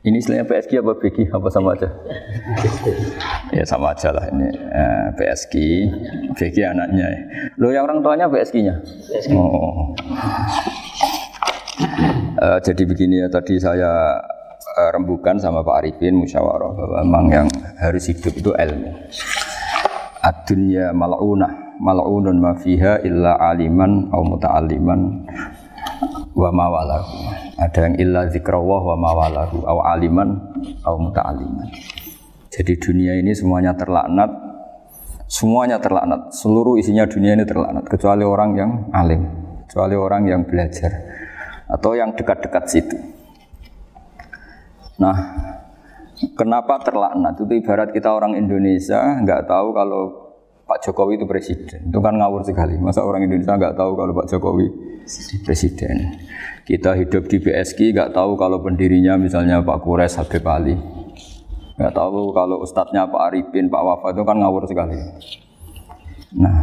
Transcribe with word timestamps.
ini 0.00 0.16
istilahnya 0.16 0.48
PSG 0.48 0.80
apa 0.80 0.92
BG 0.96 1.28
apa 1.28 1.48
sama 1.52 1.76
aja? 1.76 1.88
ya 3.52 3.64
sama 3.68 3.92
aja 3.92 4.08
lah 4.16 4.32
ini 4.32 4.48
eh, 4.48 5.06
PSG, 5.12 5.54
BG 6.32 6.56
anaknya. 6.64 7.04
Lo 7.60 7.68
yang 7.68 7.84
orang 7.84 8.00
tuanya 8.00 8.24
PSG-nya? 8.32 8.80
Oh. 9.36 9.92
Eh, 12.40 12.58
jadi 12.64 12.82
begini 12.88 13.20
ya 13.20 13.28
tadi 13.28 13.60
saya 13.60 14.16
eh, 14.80 14.90
rembukan 14.96 15.36
sama 15.36 15.60
Pak 15.60 15.84
Arifin 15.84 16.16
musyawarah 16.16 16.72
bahwa 16.72 16.96
memang 17.04 17.24
yang 17.28 17.48
harus 17.76 18.08
hidup 18.08 18.32
itu 18.32 18.56
ilmu. 18.56 18.96
Ad-dunya 20.24 20.96
mal'unah, 20.96 21.76
mal'unun 21.76 22.40
ma 22.40 22.56
fiha 22.56 23.04
illa 23.04 23.36
aliman 23.36 24.08
au 24.16 24.24
muta'alliman 24.24 25.00
wa 26.32 26.48
mawalahu. 26.48 27.49
Ada 27.60 27.92
yang 27.92 27.94
illa 28.00 28.24
zikrawah 28.24 28.80
wa 28.80 28.96
mawalahu 28.96 29.68
au 29.68 29.84
aliman 29.84 30.32
au 30.80 30.96
muta'alliman. 30.96 31.68
Jadi 32.48 32.72
dunia 32.80 33.20
ini 33.20 33.36
semuanya 33.36 33.76
terlaknat, 33.76 34.32
semuanya 35.28 35.76
terlaknat. 35.76 36.32
Seluruh 36.32 36.80
isinya 36.80 37.04
dunia 37.04 37.36
ini 37.36 37.44
terlaknat 37.44 37.84
kecuali 37.84 38.24
orang 38.24 38.50
yang 38.56 38.70
alim, 38.96 39.28
kecuali 39.68 39.92
orang 39.92 40.22
yang 40.24 40.42
belajar 40.48 40.88
atau 41.68 41.92
yang 41.92 42.16
dekat-dekat 42.16 42.64
situ. 42.64 42.96
Nah, 44.96 45.16
kenapa 46.32 46.80
terlaknat? 46.80 47.38
Itu 47.38 47.52
ibarat 47.52 47.92
kita 47.92 48.08
orang 48.08 48.40
Indonesia 48.40 49.20
nggak 49.20 49.44
tahu 49.44 49.76
kalau 49.76 50.02
Pak 50.64 50.80
Jokowi 50.80 51.20
itu 51.20 51.28
presiden. 51.28 51.92
Itu 51.92 52.00
kan 52.00 52.16
ngawur 52.16 52.40
sekali. 52.40 52.80
Masa 52.80 53.04
orang 53.04 53.28
Indonesia 53.28 53.52
nggak 53.52 53.76
tahu 53.76 54.00
kalau 54.00 54.12
Pak 54.16 54.32
Jokowi 54.32 54.89
presiden. 55.42 56.20
Kita 56.64 56.94
hidup 56.94 57.26
di 57.26 57.42
BSK 57.42 57.90
nggak 57.90 58.14
tahu 58.14 58.38
kalau 58.38 58.62
pendirinya 58.62 59.18
misalnya 59.18 59.58
Pak 59.58 59.82
Kures 59.82 60.14
Habib 60.20 60.44
Ali. 60.46 60.78
Nggak 61.80 61.96
tahu 61.96 62.30
kalau 62.36 62.60
ustadznya 62.60 63.08
Pak 63.08 63.32
Arifin, 63.32 63.72
Pak 63.72 63.82
Wafa 63.82 64.12
itu 64.12 64.22
kan 64.22 64.36
ngawur 64.36 64.68
sekali. 64.68 65.00
Nah, 66.36 66.56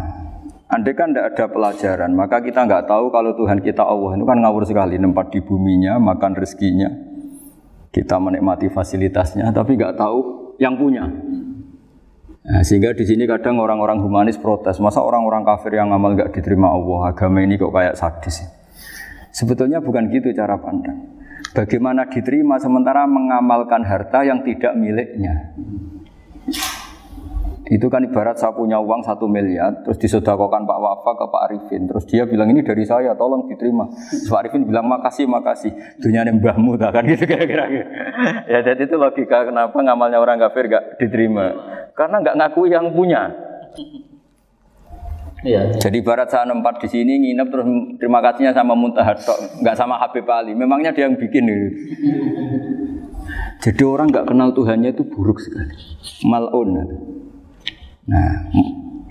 andai 0.70 0.94
kan 0.96 1.12
tidak 1.12 1.34
ada 1.34 1.46
pelajaran, 1.50 2.12
maka 2.14 2.38
kita 2.40 2.64
nggak 2.64 2.86
tahu 2.86 3.10
kalau 3.10 3.34
Tuhan 3.34 3.60
kita 3.60 3.84
Allah 3.84 4.16
itu 4.16 4.26
kan 4.30 4.38
ngawur 4.40 4.64
sekali, 4.64 4.96
nempat 5.02 5.34
di 5.34 5.42
buminya, 5.42 5.98
makan 5.98 6.38
rezekinya, 6.38 6.88
kita 7.92 8.16
menikmati 8.22 8.70
fasilitasnya, 8.72 9.50
tapi 9.52 9.76
nggak 9.76 9.98
tahu 9.98 10.54
yang 10.62 10.78
punya. 10.78 11.04
Nah, 12.48 12.64
sehingga 12.64 12.96
di 12.96 13.04
sini 13.04 13.28
kadang 13.28 13.60
orang-orang 13.60 14.00
humanis 14.00 14.40
protes, 14.40 14.80
masa 14.80 15.04
orang-orang 15.04 15.44
kafir 15.44 15.76
yang 15.76 15.92
amal 15.92 16.16
nggak 16.16 16.32
diterima 16.32 16.72
Allah, 16.72 17.12
agama 17.12 17.44
ini 17.44 17.60
kok 17.60 17.76
kayak 17.76 18.00
sadis. 18.00 18.48
Sebetulnya 19.36 19.84
bukan 19.84 20.08
gitu 20.08 20.32
cara 20.32 20.56
pandang. 20.56 21.12
Bagaimana 21.52 22.08
diterima 22.08 22.56
sementara 22.56 23.04
mengamalkan 23.04 23.84
harta 23.84 24.24
yang 24.24 24.48
tidak 24.48 24.80
miliknya. 24.80 25.52
Itu 27.68 27.92
kan 27.92 28.00
ibarat 28.08 28.40
saya 28.40 28.56
punya 28.56 28.80
uang 28.80 29.04
satu 29.04 29.28
miliar, 29.28 29.84
terus 29.84 30.00
disodakokan 30.00 30.64
Pak 30.64 30.80
Wafa 30.80 31.12
ke 31.20 31.26
Pak 31.28 31.42
Arifin, 31.52 31.82
terus 31.84 32.08
dia 32.08 32.24
bilang 32.24 32.48
ini 32.48 32.64
dari 32.64 32.88
saya, 32.88 33.12
tolong 33.20 33.44
diterima. 33.52 33.92
Terus 33.92 34.32
Pak 34.32 34.40
Arifin 34.40 34.64
bilang 34.64 34.88
makasih, 34.88 35.28
makasih. 35.28 35.72
Dunia 36.00 36.24
ini 36.24 36.40
mbahmu, 36.40 36.80
tak 36.80 36.96
kan 36.96 37.04
gitu 37.12 37.28
kira-kira. 37.28 37.68
ya 38.48 38.64
jadi 38.64 38.88
itu 38.88 38.96
logika 38.96 39.44
kenapa 39.44 39.76
ngamalnya 39.76 40.16
orang 40.16 40.40
kafir 40.40 40.72
gak 40.72 40.96
diterima, 40.96 41.52
karena 41.92 42.24
nggak 42.24 42.36
ngakui 42.40 42.72
yang 42.72 42.88
punya. 42.96 43.36
Iya. 45.46 45.70
Jadi 45.78 46.02
barat 46.02 46.34
saya 46.34 46.50
nempat 46.50 46.82
di 46.82 46.90
sini 46.90 47.14
nginep 47.22 47.48
terus 47.54 47.68
terima 48.02 48.26
kasihnya 48.26 48.58
sama 48.58 48.74
Muntahar 48.74 49.22
nggak 49.62 49.78
sama 49.78 50.02
Habib 50.02 50.26
Ali. 50.26 50.58
Memangnya 50.58 50.90
dia 50.90 51.06
yang 51.06 51.14
bikin 51.14 51.46
itu. 51.46 51.70
Jadi 53.62 53.84
orang 53.86 54.10
nggak 54.10 54.34
kenal 54.34 54.50
Tuhannya 54.58 54.98
itu 54.98 55.06
buruk 55.06 55.38
sekali. 55.38 55.78
Malun. 56.26 56.90
Nah, 58.08 58.48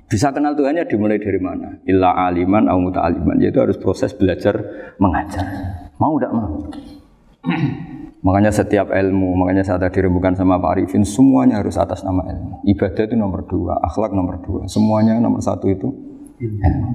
bisa 0.08 0.32
kenal 0.32 0.56
Tuhannya 0.56 0.88
dimulai 0.88 1.20
dari 1.20 1.36
mana? 1.36 1.82
Illa 1.84 2.16
aliman 2.26 2.70
au 2.72 2.80
muta'aliman. 2.80 3.36
Yaitu 3.42 3.60
harus 3.60 3.76
proses 3.76 4.16
belajar 4.16 4.56
mengajar. 4.96 5.44
Mau 6.00 6.16
tidak 6.16 6.32
mau. 6.32 6.52
Makanya 8.26 8.50
setiap 8.50 8.90
ilmu, 8.90 9.38
makanya 9.38 9.62
saya 9.62 9.78
tadi 9.78 10.02
rembukan 10.02 10.34
sama 10.34 10.58
Pak 10.58 10.70
Arifin, 10.74 11.06
semuanya 11.06 11.62
harus 11.62 11.78
atas 11.78 12.02
nama 12.02 12.26
ilmu. 12.26 12.58
Ibadah 12.66 13.06
itu 13.06 13.14
nomor 13.14 13.46
dua, 13.46 13.78
akhlak 13.78 14.10
nomor 14.10 14.42
dua. 14.42 14.66
Semuanya 14.66 15.14
nomor 15.22 15.38
satu 15.38 15.70
itu 15.70 15.94
ilmu. 16.42 16.90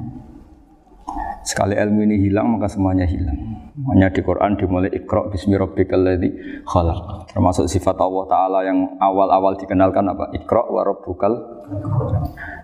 Sekali 1.42 1.74
ilmu 1.74 2.06
ini 2.06 2.22
hilang 2.30 2.54
maka 2.54 2.70
semuanya 2.70 3.10
hilang. 3.10 3.36
Makanya 3.74 4.14
di 4.14 4.22
Quran 4.22 4.52
dimulai 4.62 4.94
Iqra 4.94 5.26
bismi 5.34 5.58
rabbikal 5.58 5.98
ladzi 5.98 6.30
khalaq. 6.70 7.34
Termasuk 7.34 7.66
sifat 7.66 7.98
Allah 7.98 8.24
taala 8.30 8.60
yang 8.62 9.02
awal-awal 9.02 9.58
dikenalkan 9.58 10.06
apa? 10.06 10.30
Iqra 10.38 10.70
wa 10.70 10.86
rabbukal. 10.86 11.34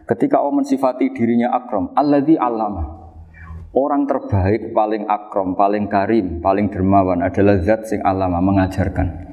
Ketika 0.05 0.39
Allah 0.39 0.61
mensifati 0.61 1.09
dirinya 1.09 1.57
akram, 1.57 1.89
alladzi 1.97 2.37
allama. 2.37 3.09
Orang 3.73 4.05
terbaik, 4.09 4.73
paling 4.73 5.05
akram, 5.09 5.53
paling 5.57 5.85
karim, 5.89 6.39
paling 6.41 6.69
dermawan 6.69 7.21
adalah 7.21 7.57
zat 7.61 7.85
sing 7.89 8.01
alama 8.05 8.41
mengajarkan. 8.41 9.27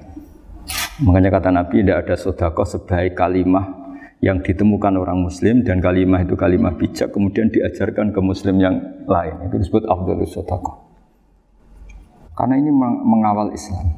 Makanya 1.04 1.31
kata 1.33 1.49
Nabi 1.53 1.84
tidak 1.84 2.09
ada 2.09 2.15
sodako 2.16 2.65
sebaik 2.65 3.19
kalimah 3.19 3.84
yang 4.25 4.41
ditemukan 4.41 4.97
orang 4.97 5.21
muslim 5.21 5.61
dan 5.61 5.85
kalimah 5.85 6.25
itu 6.25 6.33
kalimah 6.33 6.73
bijak 6.81 7.12
kemudian 7.12 7.53
diajarkan 7.53 8.17
ke 8.17 8.21
muslim 8.25 8.57
yang 8.57 8.81
lain. 9.05 9.45
Itu 9.45 9.61
disebut 9.61 9.85
afdhalus 9.85 10.33
sodako 10.33 10.85
karena 12.34 12.59
ini 12.59 12.71
mengawal 13.07 13.55
Islam. 13.55 13.95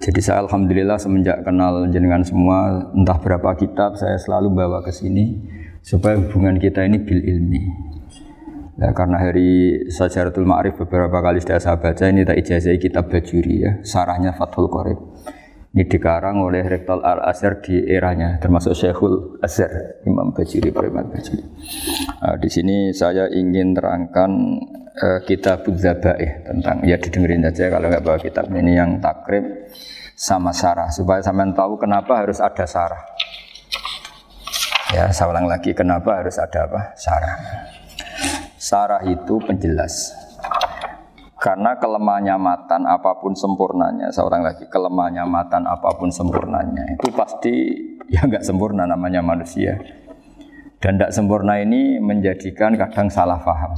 Jadi 0.00 0.20
saya 0.24 0.42
alhamdulillah 0.48 0.98
semenjak 0.98 1.44
kenal 1.46 1.86
jenengan 1.92 2.24
semua 2.24 2.90
entah 2.96 3.20
berapa 3.20 3.52
kitab 3.54 3.94
saya 3.94 4.16
selalu 4.18 4.64
bawa 4.64 4.80
ke 4.82 4.90
sini 4.90 5.38
supaya 5.84 6.18
hubungan 6.18 6.58
kita 6.58 6.82
ini 6.82 6.98
bil 6.98 7.20
ilmi. 7.20 7.62
Ya, 8.80 8.96
karena 8.96 9.20
hari 9.20 9.76
Sajaratul 9.92 10.48
Ma'rif 10.48 10.80
beberapa 10.80 11.20
kali 11.20 11.36
sudah 11.44 11.60
saya 11.60 11.76
baca 11.76 12.08
ini 12.08 12.24
tak 12.24 12.40
ijazah 12.40 12.72
kitab 12.80 13.12
Bajuri 13.12 13.56
ya, 13.60 13.72
sarahnya 13.84 14.32
Fathul 14.32 14.72
Qorib. 14.72 14.96
Ini 15.70 15.86
dikarang 15.86 16.42
oleh 16.42 16.66
Rektor 16.66 16.98
Al-Azhar 16.98 17.62
di 17.62 17.78
eranya, 17.86 18.42
termasuk 18.42 18.74
Syekhul 18.74 19.38
Azhar, 19.38 20.02
Imam 20.02 20.34
Bajiri, 20.34 20.74
Imam 20.74 21.06
Bajiri. 21.06 21.46
Nah, 22.18 22.34
di 22.42 22.50
sini 22.50 22.90
saya 22.90 23.30
ingin 23.30 23.70
terangkan 23.70 24.30
uh, 24.98 25.22
kitab 25.22 25.62
Zabaih 25.70 26.42
tentang, 26.42 26.82
ya 26.82 26.98
didengerin 26.98 27.46
aja 27.46 27.70
kalau 27.70 27.86
nggak 27.86 28.02
bawa 28.02 28.18
kitab 28.18 28.50
ini 28.50 28.74
yang 28.74 28.98
takrib 28.98 29.70
sama 30.18 30.50
sarah, 30.50 30.90
supaya 30.90 31.22
sampean 31.22 31.54
tahu 31.54 31.78
kenapa 31.78 32.18
harus 32.18 32.42
ada 32.42 32.66
sarah. 32.66 33.06
Ya, 34.90 35.06
saya 35.14 35.30
ulang 35.30 35.46
lagi, 35.46 35.70
kenapa 35.70 36.18
harus 36.18 36.34
ada 36.42 36.66
apa? 36.66 36.98
Sarah. 36.98 37.38
Sarah 38.58 39.06
itu 39.06 39.38
penjelas. 39.38 40.19
Karena 41.40 41.72
kelemahnya 41.80 42.36
matan 42.36 42.84
apa 42.84 43.16
pun 43.16 43.32
sempurnanya, 43.32 44.12
seorang 44.12 44.44
lagi 44.44 44.68
kelemahnya 44.68 45.24
matan 45.24 45.64
apa 45.64 45.96
pun 45.96 46.12
sempurnanya 46.12 47.00
itu 47.00 47.08
pasti 47.16 47.54
ya 48.12 48.28
nggak 48.28 48.44
sempurna 48.44 48.84
namanya 48.84 49.24
manusia. 49.24 49.80
Dan 50.80 51.00
tidak 51.00 51.16
sempurna 51.16 51.56
ini 51.60 51.96
menjadikan 51.96 52.76
kadang 52.76 53.08
salah 53.08 53.40
paham. 53.40 53.72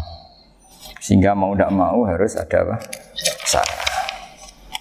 Sehingga 0.98 1.34
mau 1.38 1.54
tidak 1.54 1.70
mau 1.70 2.02
harus 2.06 2.34
ada 2.38 2.62
apa? 2.66 2.76
Sarah. 3.46 3.82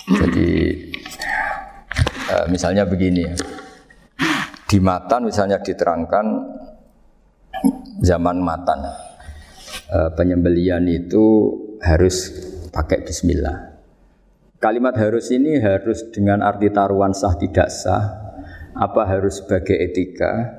Jadi 0.05 0.49
misalnya 2.49 2.85
begini 2.85 3.25
ya. 3.25 3.33
Di 4.69 4.77
matan 4.77 5.29
misalnya 5.29 5.61
diterangkan 5.61 6.25
zaman 8.05 8.37
matan 8.41 8.85
penyembelian 10.13 10.85
itu 10.85 11.57
harus 11.81 12.50
pakai 12.71 13.03
bismillah. 13.03 13.77
Kalimat 14.57 14.95
harus 14.95 15.27
ini 15.33 15.59
harus 15.59 16.07
dengan 16.09 16.41
arti 16.45 16.71
taruhan 16.71 17.11
sah 17.11 17.35
tidak 17.35 17.67
sah, 17.67 18.03
apa 18.73 19.01
harus 19.05 19.43
sebagai 19.43 19.75
etika, 19.75 20.53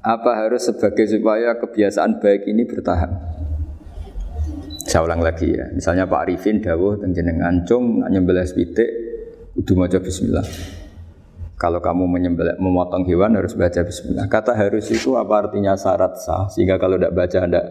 apa 0.00 0.30
harus 0.36 0.68
sebagai 0.68 1.08
supaya 1.08 1.58
kebiasaan 1.58 2.20
baik 2.22 2.46
ini 2.46 2.64
bertahan. 2.64 3.10
Saya 4.84 5.06
ulang 5.06 5.22
lagi 5.22 5.54
ya, 5.54 5.70
misalnya 5.70 6.08
Pak 6.08 6.20
Arifin 6.28 6.58
dawuh 6.58 6.98
teng 6.98 7.14
jenengan 7.14 7.62
cung 7.68 8.02
nyembelih 8.04 8.48
pitik 8.52 8.90
bismillah. 10.02 10.46
Kalau 11.60 11.76
kamu 11.76 12.08
menyembelih, 12.08 12.56
memotong 12.56 13.04
hewan 13.04 13.36
harus 13.36 13.52
baca 13.52 13.84
bismillah. 13.84 14.24
Kata 14.32 14.56
harus 14.56 14.88
itu 14.88 15.12
apa 15.20 15.44
artinya 15.44 15.76
syarat 15.76 16.16
sah? 16.16 16.48
Sehingga 16.48 16.80
kalau 16.80 16.96
tidak 16.96 17.12
baca 17.12 17.36
tidak 17.44 17.64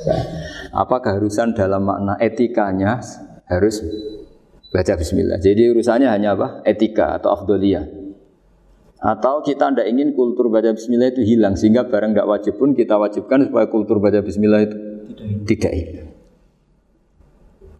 sah. 0.00 0.24
Apa 0.72 1.04
keharusan 1.04 1.52
dalam 1.52 1.84
makna 1.84 2.16
etikanya 2.16 2.96
harus 3.44 3.84
baca 4.72 4.96
bismillah. 4.96 5.36
Jadi 5.36 5.68
urusannya 5.68 6.08
hanya 6.08 6.32
apa? 6.32 6.64
Etika 6.64 7.20
atau 7.20 7.36
afdoliyah. 7.36 7.84
Atau 9.04 9.44
kita 9.44 9.68
tidak 9.68 9.92
ingin 9.92 10.16
kultur 10.16 10.48
baca 10.48 10.72
bismillah 10.72 11.12
itu 11.12 11.20
hilang 11.20 11.60
sehingga 11.60 11.84
barang 11.84 12.16
tidak 12.16 12.28
wajib 12.32 12.56
pun 12.56 12.72
kita 12.72 12.96
wajibkan 12.96 13.52
supaya 13.52 13.68
kultur 13.68 14.00
baca 14.00 14.24
bismillah 14.24 14.64
itu 14.64 14.76
tidak 15.44 15.72
hilang. 15.76 16.08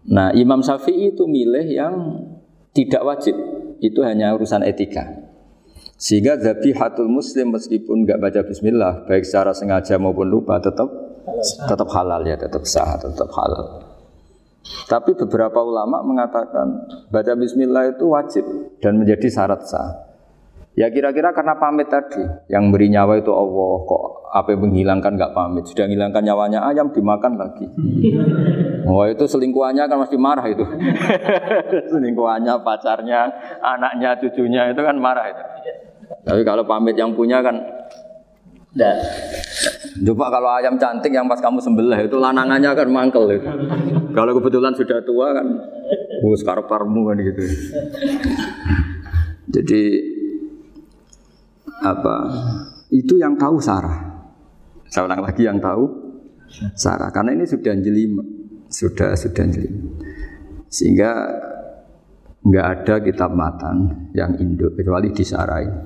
Nah, 0.07 0.37
Imam 0.37 0.61
Syafi'i 0.61 1.17
itu 1.17 1.25
milih 1.25 1.67
yang 1.73 1.95
tidak 2.77 3.01
wajib. 3.09 3.35
Itu 3.81 4.05
hanya 4.05 4.37
urusan 4.37 4.61
etika. 4.61 5.26
Sehingga 5.97 6.37
zabihatul 6.37 7.09
muslim 7.09 7.57
meskipun 7.57 8.05
nggak 8.05 8.21
baca 8.21 8.41
bismillah, 8.45 9.09
baik 9.09 9.25
secara 9.25 9.57
sengaja 9.57 9.97
maupun 9.97 10.29
lupa 10.29 10.61
tetap 10.61 10.89
tetap 11.67 11.89
halal 11.89 12.21
ya, 12.23 12.37
tetap 12.37 12.63
sah, 12.69 13.01
tetap 13.01 13.33
halal. 13.33 13.81
Tapi 14.87 15.17
beberapa 15.17 15.63
ulama 15.65 16.05
mengatakan 16.05 16.87
baca 17.09 17.33
bismillah 17.35 17.97
itu 17.97 18.05
wajib 18.13 18.45
dan 18.79 19.01
menjadi 19.01 19.27
syarat 19.27 19.65
sah. 19.65 20.06
Ya 20.77 20.93
kira-kira 20.93 21.33
karena 21.33 21.57
pamit 21.57 21.89
tadi, 21.89 22.21
yang 22.53 22.69
beri 22.69 22.93
nyawa 22.93 23.17
itu 23.17 23.33
Allah, 23.33 23.75
kok 23.89 24.29
apa 24.29 24.53
yang 24.53 24.69
menghilangkan 24.69 25.17
nggak 25.17 25.33
pamit, 25.33 25.65
sudah 25.65 25.89
menghilangkan 25.89 26.21
nyawanya 26.21 26.61
ayam 26.69 26.93
dimakan 26.93 27.41
lagi. 27.41 27.65
Wah 28.85 29.09
itu 29.09 29.25
selingkuhannya 29.25 29.89
kan 29.89 29.97
masih 29.97 30.21
marah 30.21 30.45
itu. 30.45 30.61
selingkuhannya, 31.97 32.61
pacarnya, 32.61 33.25
anaknya, 33.65 34.21
cucunya 34.21 34.69
itu 34.69 34.85
kan 34.85 35.01
marah 35.01 35.33
itu. 35.33 35.43
Tapi 36.29 36.45
kalau 36.45 36.69
pamit 36.69 36.93
yang 37.01 37.17
punya 37.17 37.41
kan 37.41 37.57
Nah, 38.77 38.93
coba 40.05 40.29
kalau 40.29 40.53
ayam 40.53 40.77
cantik 40.77 41.09
yang 41.09 41.25
pas 41.25 41.41
kamu 41.41 41.65
sembelih 41.65 42.13
itu 42.13 42.21
lanangannya 42.21 42.77
kan 42.77 42.85
mangkel 42.93 43.25
itu. 43.33 43.49
Kalau 44.13 44.37
kebetulan 44.37 44.77
sudah 44.77 45.01
tua 45.01 45.33
kan, 45.33 45.49
oh 46.21 46.37
sekarang 46.37 46.69
parmu 46.69 47.09
kan 47.09 47.17
gitu. 47.17 47.41
Jadi 49.49 49.81
apa? 51.83 52.17
Itu 52.93 53.19
yang 53.19 53.35
tahu 53.35 53.59
Sarah. 53.59 53.99
Saya 54.87 55.11
lagi 55.11 55.43
yang 55.43 55.59
tahu 55.59 55.85
Sarah. 56.79 57.11
Karena 57.11 57.35
ini 57.35 57.45
sudah 57.45 57.75
jeli, 57.77 58.15
sudah 58.71 59.19
sudah 59.19 59.45
jeli. 59.51 59.71
Sehingga 60.71 61.11
nggak 62.47 62.67
ada 62.67 62.95
kitab 63.03 63.35
matan 63.35 64.09
yang 64.15 64.39
induk 64.39 64.79
kecuali 64.79 65.11
di 65.11 65.25
Sarah 65.27 65.61
ini. 65.63 65.79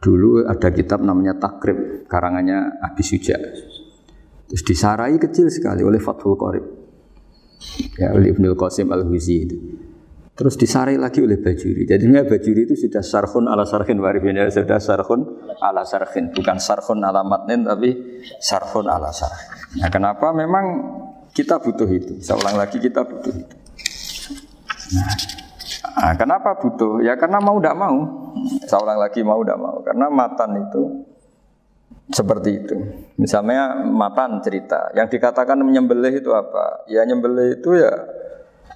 Dulu 0.00 0.44
ada 0.44 0.68
kitab 0.68 1.00
namanya 1.00 1.36
Takrib, 1.40 2.04
karangannya 2.04 2.76
Abi 2.80 3.00
Suja. 3.00 3.40
Terus 4.44 4.62
disarai 4.64 5.16
kecil 5.16 5.48
sekali 5.48 5.80
oleh 5.80 5.96
Fathul 5.96 6.36
Qorib. 6.36 6.64
Ya, 7.96 8.12
oleh 8.12 8.36
Ibnul 8.36 8.52
Qasim 8.52 8.92
Al-Huzi. 8.92 9.48
Terus 10.34 10.58
disarai 10.58 10.98
lagi 10.98 11.22
oleh 11.22 11.38
Bajuri. 11.38 11.86
Jadi 11.86 12.10
Bajuri 12.10 12.66
itu 12.66 12.74
sudah 12.74 13.06
sarhun 13.06 13.46
ala 13.46 13.62
sarhin 13.62 14.02
warifin. 14.02 14.34
Ya, 14.34 14.50
sudah 14.50 14.82
sarhun 14.82 15.22
ala 15.62 15.86
sarhin. 15.86 16.34
Bukan 16.34 16.58
sarhun 16.58 17.06
ala 17.06 17.22
matnin, 17.22 17.62
tapi 17.62 17.94
sarhun 18.42 18.90
ala 18.90 19.14
sarhin. 19.14 19.78
Nah, 19.78 19.90
kenapa? 19.94 20.34
Memang 20.34 20.66
kita 21.30 21.62
butuh 21.62 21.86
itu. 21.86 22.18
Saya 22.18 22.42
ulang 22.42 22.58
lagi, 22.58 22.82
kita 22.82 23.06
butuh 23.06 23.30
itu. 23.30 23.56
Nah, 24.98 25.14
nah 26.02 26.14
kenapa 26.18 26.58
butuh? 26.58 26.98
Ya 27.06 27.14
karena 27.14 27.38
mau 27.38 27.62
tidak 27.62 27.78
mau. 27.78 27.98
Saya 28.66 28.82
ulang 28.82 28.98
lagi 28.98 29.22
mau 29.22 29.38
tidak 29.38 29.58
mau 29.62 29.76
karena 29.86 30.06
matan 30.10 30.50
itu 30.66 30.82
seperti 32.10 32.50
itu. 32.58 32.76
Misalnya 33.22 33.86
matan 33.86 34.42
cerita 34.42 34.90
yang 34.98 35.06
dikatakan 35.06 35.56
menyembelih 35.62 36.10
itu 36.18 36.34
apa? 36.34 36.84
Ya 36.90 37.06
nyembelih 37.06 37.62
itu 37.62 37.78
ya 37.78 37.94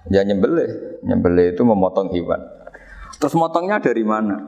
ya 0.06 0.22
nyembelih. 0.22 1.02
Nyembelih 1.02 1.58
itu 1.58 1.62
memotong 1.66 2.14
hewan. 2.14 2.38
Terus 3.18 3.34
motongnya 3.34 3.82
dari 3.82 4.06
mana? 4.06 4.38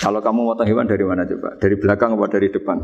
Kalau 0.00 0.20
kamu 0.20 0.40
motong 0.52 0.68
hewan 0.68 0.84
dari 0.88 1.04
mana 1.04 1.24
coba? 1.24 1.56
Dari 1.56 1.76
belakang 1.76 2.16
atau 2.16 2.28
dari 2.28 2.48
depan? 2.48 2.76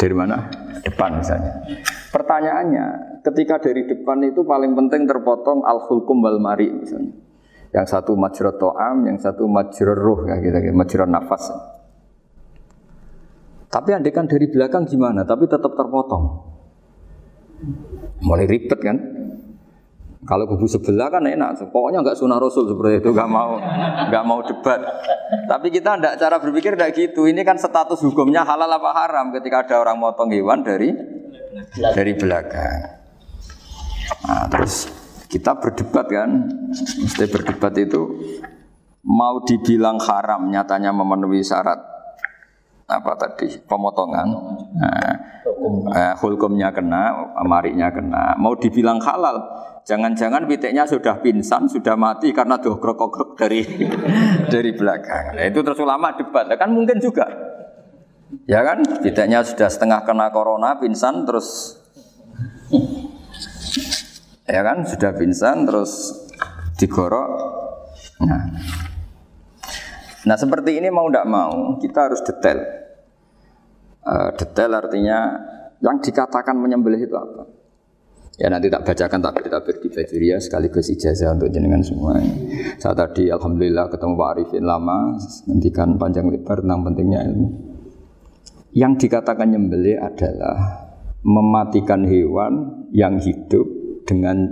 Dari 0.00 0.14
mana? 0.16 0.36
Depan 0.80 1.20
misalnya. 1.20 1.52
Pertanyaannya, 2.08 2.86
ketika 3.24 3.60
dari 3.60 3.84
depan 3.84 4.24
itu 4.24 4.44
paling 4.44 4.72
penting 4.72 5.04
terpotong 5.04 5.64
al-hulkum 5.64 6.24
wal 6.24 6.40
mari 6.40 6.72
misalnya. 6.72 7.16
Yang 7.70 7.86
satu 7.86 8.18
majrot 8.18 8.58
to'am, 8.58 9.06
yang 9.06 9.14
satu 9.20 9.46
majrot 9.46 9.94
ruh, 9.94 10.26
ya, 10.26 10.42
gitu, 10.42 10.58
gitu, 10.58 10.74
majrot 10.74 11.06
nafas. 11.06 11.54
Tapi 13.70 13.94
andekan 13.94 14.26
dari 14.26 14.50
belakang 14.50 14.90
gimana? 14.90 15.22
Tapi 15.22 15.46
tetap 15.46 15.78
terpotong. 15.78 16.49
Mulai 18.20 18.46
ribet 18.48 18.80
kan? 18.80 18.96
Kalau 20.20 20.44
kubu 20.44 20.68
sebelah 20.68 21.08
kan 21.08 21.24
enak, 21.24 21.72
pokoknya 21.72 22.04
nggak 22.04 22.14
sunnah 22.14 22.36
rasul 22.36 22.68
seperti 22.68 23.00
itu, 23.00 23.10
nggak 23.16 23.30
mau 23.30 23.56
nggak 24.12 24.24
mau 24.28 24.44
debat. 24.44 24.76
Tapi 25.48 25.72
kita 25.72 25.96
tidak 25.96 26.14
cara 26.20 26.36
berpikir 26.36 26.76
tidak 26.76 26.92
gitu. 26.92 27.24
Ini 27.24 27.40
kan 27.40 27.56
status 27.56 28.04
hukumnya 28.04 28.44
halal 28.44 28.68
apa 28.68 28.90
haram 28.92 29.32
ketika 29.32 29.64
ada 29.64 29.80
orang 29.80 29.96
motong 29.96 30.28
hewan 30.28 30.60
dari 30.60 30.92
dari 31.96 32.12
belakang. 32.14 33.00
Nah, 34.28 34.44
terus 34.52 34.92
kita 35.32 35.56
berdebat 35.56 36.06
kan, 36.12 36.30
mesti 36.68 37.24
berdebat 37.24 37.72
itu 37.80 38.02
mau 39.00 39.40
dibilang 39.40 39.96
haram 40.04 40.52
nyatanya 40.52 40.92
memenuhi 40.92 41.40
syarat 41.40 41.80
apa 42.90 43.14
tadi? 43.14 43.54
Pemotongan. 43.62 44.28
Nah, 44.74 45.12
eh, 45.94 46.14
hukumnya 46.18 46.74
kena 46.74 47.30
amarinya 47.38 47.88
kena. 47.94 48.34
Mau 48.34 48.58
dibilang 48.58 48.98
halal 48.98 49.38
jangan-jangan 49.84 50.44
pitiknya 50.44 50.84
sudah 50.84 51.18
pingsan 51.24 51.66
sudah 51.66 51.96
mati 51.96 52.30
karena 52.30 52.60
dogrok-dogrok 52.60 53.38
dari 53.38 53.64
dari 54.52 54.70
belakang. 54.74 55.34
Nah, 55.38 55.46
itu 55.46 55.60
terus 55.62 55.80
ulama 55.80 56.14
debat. 56.14 56.46
Kan 56.58 56.70
mungkin 56.74 56.98
juga. 57.00 57.26
Ya 58.46 58.62
kan? 58.62 58.82
Pitiknya 59.02 59.42
sudah 59.42 59.66
setengah 59.66 60.06
kena 60.06 60.30
corona 60.30 60.78
pingsan 60.78 61.26
terus 61.26 61.78
ya 64.54 64.62
kan? 64.62 64.86
Sudah 64.86 65.10
pingsan 65.14 65.66
terus 65.66 66.14
digorok. 66.78 67.28
Nah. 68.22 68.44
Nah 70.20 70.36
seperti 70.36 70.76
ini 70.76 70.92
mau 70.92 71.08
tidak 71.08 71.26
mau 71.26 71.80
kita 71.80 72.12
harus 72.12 72.20
detail 72.20 72.79
uh, 74.04 74.30
detail 74.36 74.70
artinya 74.76 75.18
yang 75.80 75.96
dikatakan 76.00 76.56
menyembelih 76.56 77.00
itu 77.04 77.16
apa 77.16 77.48
ya 78.40 78.48
nanti 78.48 78.72
tak 78.72 78.84
bacakan 78.84 79.20
tak 79.20 79.44
tabir 79.48 79.76
di 79.80 79.88
Fajuria 79.92 80.36
sekaligus 80.40 80.88
ijazah 80.92 81.36
untuk 81.36 81.52
jenengan 81.52 81.84
semua 81.84 82.20
saya 82.80 82.96
tadi 82.96 83.28
alhamdulillah 83.28 83.88
ketemu 83.92 84.12
Pak 84.16 84.28
Arifin 84.36 84.64
lama 84.64 85.16
nantikan 85.48 86.00
panjang 86.00 86.28
lebar 86.28 86.64
tentang 86.64 86.80
pentingnya 86.84 87.20
ilmu 87.28 87.48
yang 88.70 88.94
dikatakan 88.94 89.50
nyembelih 89.50 89.98
adalah 89.98 90.86
mematikan 91.26 92.06
hewan 92.06 92.86
yang 92.94 93.18
hidup 93.20 93.66
dengan 94.06 94.46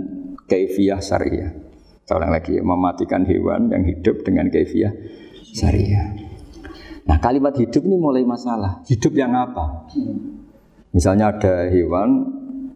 kaifiah 0.45 0.99
syariah. 0.99 1.55
Seorang 2.05 2.33
lagi 2.33 2.57
mematikan 2.57 3.23
hewan 3.23 3.69
yang 3.69 3.85
hidup 3.85 4.25
dengan 4.25 4.49
kaifiah 4.49 4.91
syariah. 5.53 6.28
Nah 7.09 7.17
kalimat 7.17 7.57
hidup 7.57 7.81
ini 7.89 7.97
mulai 7.97 8.21
masalah. 8.21 8.85
Hidup 8.85 9.17
yang 9.17 9.33
apa? 9.33 9.89
Misalnya 10.93 11.33
ada 11.33 11.65
hewan, 11.65 12.21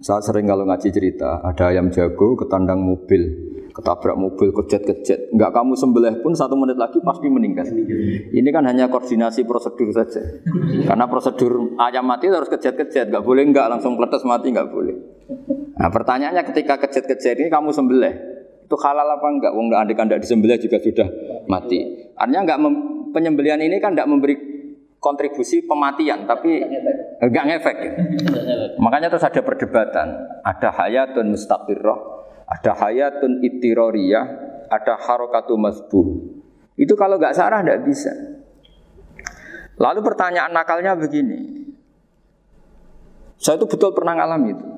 saya 0.01 0.25
sering 0.25 0.49
kalau 0.49 0.65
ngaji 0.65 0.89
cerita, 0.89 1.37
ada 1.45 1.69
ayam 1.69 1.93
jago 1.93 2.33
ketandang 2.33 2.81
mobil, 2.81 3.29
ketabrak 3.77 4.17
mobil, 4.17 4.49
kejet-kejet. 4.49 5.29
Enggak 5.37 5.53
kamu 5.53 5.77
sembelih 5.77 6.25
pun 6.25 6.33
satu 6.33 6.57
menit 6.57 6.81
lagi 6.81 6.97
pasti 7.05 7.29
meninggal. 7.29 7.69
Ini 8.33 8.49
kan 8.49 8.65
hanya 8.65 8.89
koordinasi 8.89 9.45
prosedur 9.45 9.93
saja. 9.93 10.25
Karena 10.81 11.05
prosedur 11.05 11.77
ayam 11.77 12.09
mati 12.09 12.25
harus 12.25 12.49
kejet-kejet, 12.49 13.13
enggak 13.13 13.21
boleh 13.21 13.45
enggak 13.45 13.69
langsung 13.69 13.93
peletes 14.01 14.25
mati 14.25 14.49
enggak 14.49 14.73
boleh. 14.73 14.97
Nah 15.77 15.93
pertanyaannya 15.93 16.41
ketika 16.49 16.81
kejet-kejet 16.81 17.37
ini 17.37 17.53
kamu 17.53 17.69
sembelih, 17.69 18.13
itu 18.65 18.75
halal 18.81 19.13
apa 19.13 19.29
enggak? 19.29 19.53
Wong 19.53 19.69
enggak 19.69 19.93
kan 19.93 20.09
enggak 20.09 20.25
disembelih 20.25 20.57
juga 20.57 20.81
sudah 20.81 21.07
mati. 21.45 22.09
Artinya 22.17 22.41
enggak 22.49 22.59
penyembelian 23.13 23.61
ini 23.61 23.77
kan 23.77 23.93
enggak 23.93 24.09
memberi 24.09 24.35
kontribusi 24.97 25.63
pematian, 25.63 26.25
tapi 26.25 26.63
enggak 27.21 27.43
ngefek. 27.53 27.77
Makanya 28.81 29.13
terus 29.13 29.23
ada 29.23 29.41
perdebatan, 29.45 30.07
ada 30.41 30.69
hayatun 30.73 31.29
mustaqirroh, 31.31 31.99
ada 32.49 32.71
hayatun 32.73 33.45
itiroriyah, 33.45 34.25
ada 34.71 34.97
harokatu 34.97 35.53
masbuh. 35.53 36.07
Itu 36.73 36.97
kalau 36.97 37.21
nggak 37.21 37.37
sarah 37.37 37.61
nggak 37.61 37.83
bisa. 37.85 38.11
Lalu 39.77 39.99
pertanyaan 40.01 40.53
nakalnya 40.53 40.97
begini. 40.97 41.69
Saya 43.37 43.59
itu 43.59 43.67
betul 43.67 43.91
pernah 43.91 44.17
ngalami 44.17 44.55
itu. 44.55 44.72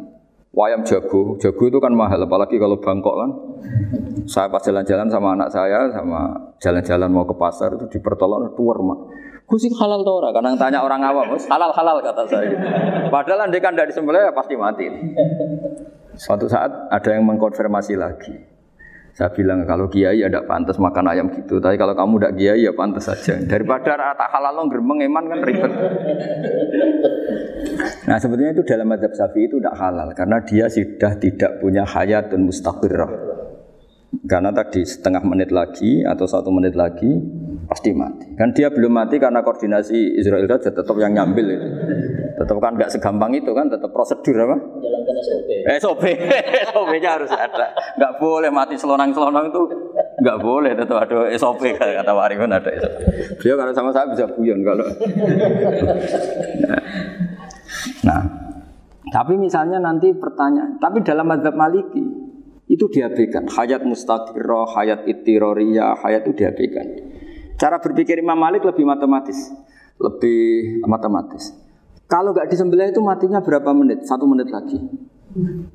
Wayam 0.56 0.88
jago, 0.88 1.36
jago 1.36 1.64
itu 1.68 1.80
kan 1.84 1.92
mahal, 1.92 2.24
apalagi 2.24 2.56
kalau 2.56 2.80
Bangkok 2.80 3.16
kan. 3.20 3.30
Saya 4.24 4.48
pas 4.48 4.64
jalan-jalan 4.64 5.12
sama 5.12 5.36
anak 5.36 5.52
saya, 5.52 5.92
sama 5.92 6.32
jalan-jalan 6.64 7.12
mau 7.12 7.28
ke 7.28 7.36
pasar 7.36 7.76
itu 7.76 7.92
di 7.92 8.00
pertolongan 8.00 8.56
tuar 8.56 8.80
mak. 8.80 9.00
Gue 9.46 9.60
halal 9.78 10.02
tuh 10.02 10.16
orang, 10.24 10.32
karena 10.32 10.50
tanya 10.56 10.80
orang 10.82 11.04
awam, 11.04 11.28
halal 11.36 11.70
halal 11.76 12.00
kata 12.00 12.24
saya. 12.26 12.56
Padahal 13.12 13.52
anda 13.52 13.60
kan 13.60 13.76
dari 13.76 13.92
ya 13.92 14.32
pasti 14.32 14.56
mati. 14.56 14.88
Suatu 16.16 16.48
saat 16.48 16.72
ada 16.88 17.10
yang 17.12 17.28
mengkonfirmasi 17.28 18.00
lagi. 18.00 18.55
Saya 19.16 19.32
bilang 19.32 19.64
kalau 19.64 19.88
kiai 19.88 20.20
ya 20.20 20.28
pantas 20.44 20.76
makan 20.76 21.08
ayam 21.08 21.32
gitu, 21.32 21.64
tapi 21.64 21.80
kalau 21.80 21.96
kamu 21.96 22.20
tidak 22.20 22.34
kiai 22.36 22.68
ya 22.68 22.76
pantas 22.76 23.08
saja. 23.08 23.40
Daripada 23.40 23.96
rata 23.96 24.28
halal 24.28 24.60
lo 24.60 24.64
geremeng 24.68 25.08
kan 25.08 25.40
ribet. 25.40 25.72
Nah 28.12 28.18
sebetulnya 28.20 28.52
itu 28.52 28.68
dalam 28.68 28.92
madhab 28.92 29.16
sapi 29.16 29.48
itu 29.48 29.56
tidak 29.64 29.80
halal 29.80 30.12
karena 30.12 30.44
dia 30.44 30.68
sudah 30.68 31.16
tidak 31.16 31.64
punya 31.64 31.88
hayat 31.88 32.28
dan 32.28 32.44
mustaqirrah. 32.44 33.12
Karena 34.28 34.52
tadi 34.52 34.84
setengah 34.84 35.24
menit 35.24 35.48
lagi 35.48 36.04
atau 36.04 36.28
satu 36.28 36.52
menit 36.52 36.76
lagi 36.76 37.16
pasti 37.66 37.92
mati. 37.92 38.30
Kan 38.38 38.54
dia 38.54 38.70
belum 38.70 38.94
mati 38.94 39.18
karena 39.18 39.42
koordinasi 39.42 40.18
Israel 40.18 40.46
saja 40.46 40.70
tetap 40.72 40.96
yang 40.98 41.14
nyambil 41.14 41.46
itu. 41.58 41.68
Tetap 42.36 42.58
kan 42.60 42.76
nggak 42.78 42.92
segampang 42.92 43.32
itu 43.34 43.52
kan, 43.52 43.68
tetap 43.72 43.90
prosedur 43.90 44.36
apa? 44.38 44.56
Jalankan 44.60 45.16
SOP. 45.24 45.50
SOP, 45.82 46.04
SOP-nya 46.72 47.10
harus 47.20 47.32
ada. 47.32 47.74
Nggak 47.96 48.14
boleh 48.22 48.50
mati 48.54 48.76
selonang-selonang 48.78 49.50
itu 49.50 49.62
nggak 50.22 50.38
boleh, 50.40 50.72
tetap 50.76 50.98
ada 51.00 51.30
SOP 51.36 51.62
kata 51.76 52.12
Warifan 52.14 52.52
ada 52.54 52.70
SOP. 52.70 52.98
Beliau 53.42 53.56
kalau 53.58 53.74
sama 53.74 53.90
saya 53.92 54.08
bisa 54.12 54.26
buyon 54.30 54.60
kalau. 54.62 54.86
Nah, 58.06 58.22
tapi 59.10 59.34
misalnya 59.40 59.82
nanti 59.82 60.14
pertanyaan, 60.14 60.78
tapi 60.78 61.02
dalam 61.02 61.26
mazhab 61.26 61.56
Maliki 61.56 62.26
itu 62.66 62.86
diabaikan. 62.90 63.46
Hayat 63.46 63.86
mustaqirrah, 63.86 64.74
hayat 64.74 65.06
itiroriyah, 65.06 66.02
hayat 66.02 66.26
itu 66.26 66.46
diabaikan. 66.46 66.88
Cara 67.56 67.80
berpikir 67.80 68.20
Imam 68.20 68.36
Malik 68.36 68.68
lebih 68.68 68.84
matematis, 68.84 69.52
lebih 69.96 70.84
matematis. 70.84 71.56
Kalau 72.06 72.36
nggak 72.36 72.52
disembelih 72.52 72.92
itu 72.92 73.02
matinya 73.02 73.40
berapa 73.40 73.72
menit? 73.72 74.04
Satu 74.06 74.28
menit 74.28 74.52
lagi. 74.52 74.78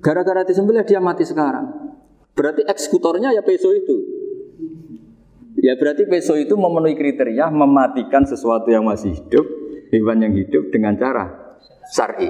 Gara-gara 0.00 0.44
disembelih 0.44 0.84
dia 0.84 1.00
mati 1.00 1.24
sekarang. 1.24 1.96
Berarti 2.36 2.64
eksekutornya 2.64 3.32
ya 3.34 3.42
peso 3.42 3.72
itu. 3.72 3.96
Ya 5.60 5.76
berarti 5.76 6.08
peso 6.08 6.38
itu 6.38 6.56
memenuhi 6.56 6.96
kriteria 6.96 7.52
mematikan 7.52 8.24
sesuatu 8.24 8.72
yang 8.72 8.86
masih 8.86 9.12
hidup, 9.12 9.44
hewan 9.92 10.24
yang 10.24 10.32
hidup 10.32 10.72
dengan 10.72 10.96
cara 10.96 11.56
syar'i. 11.90 12.28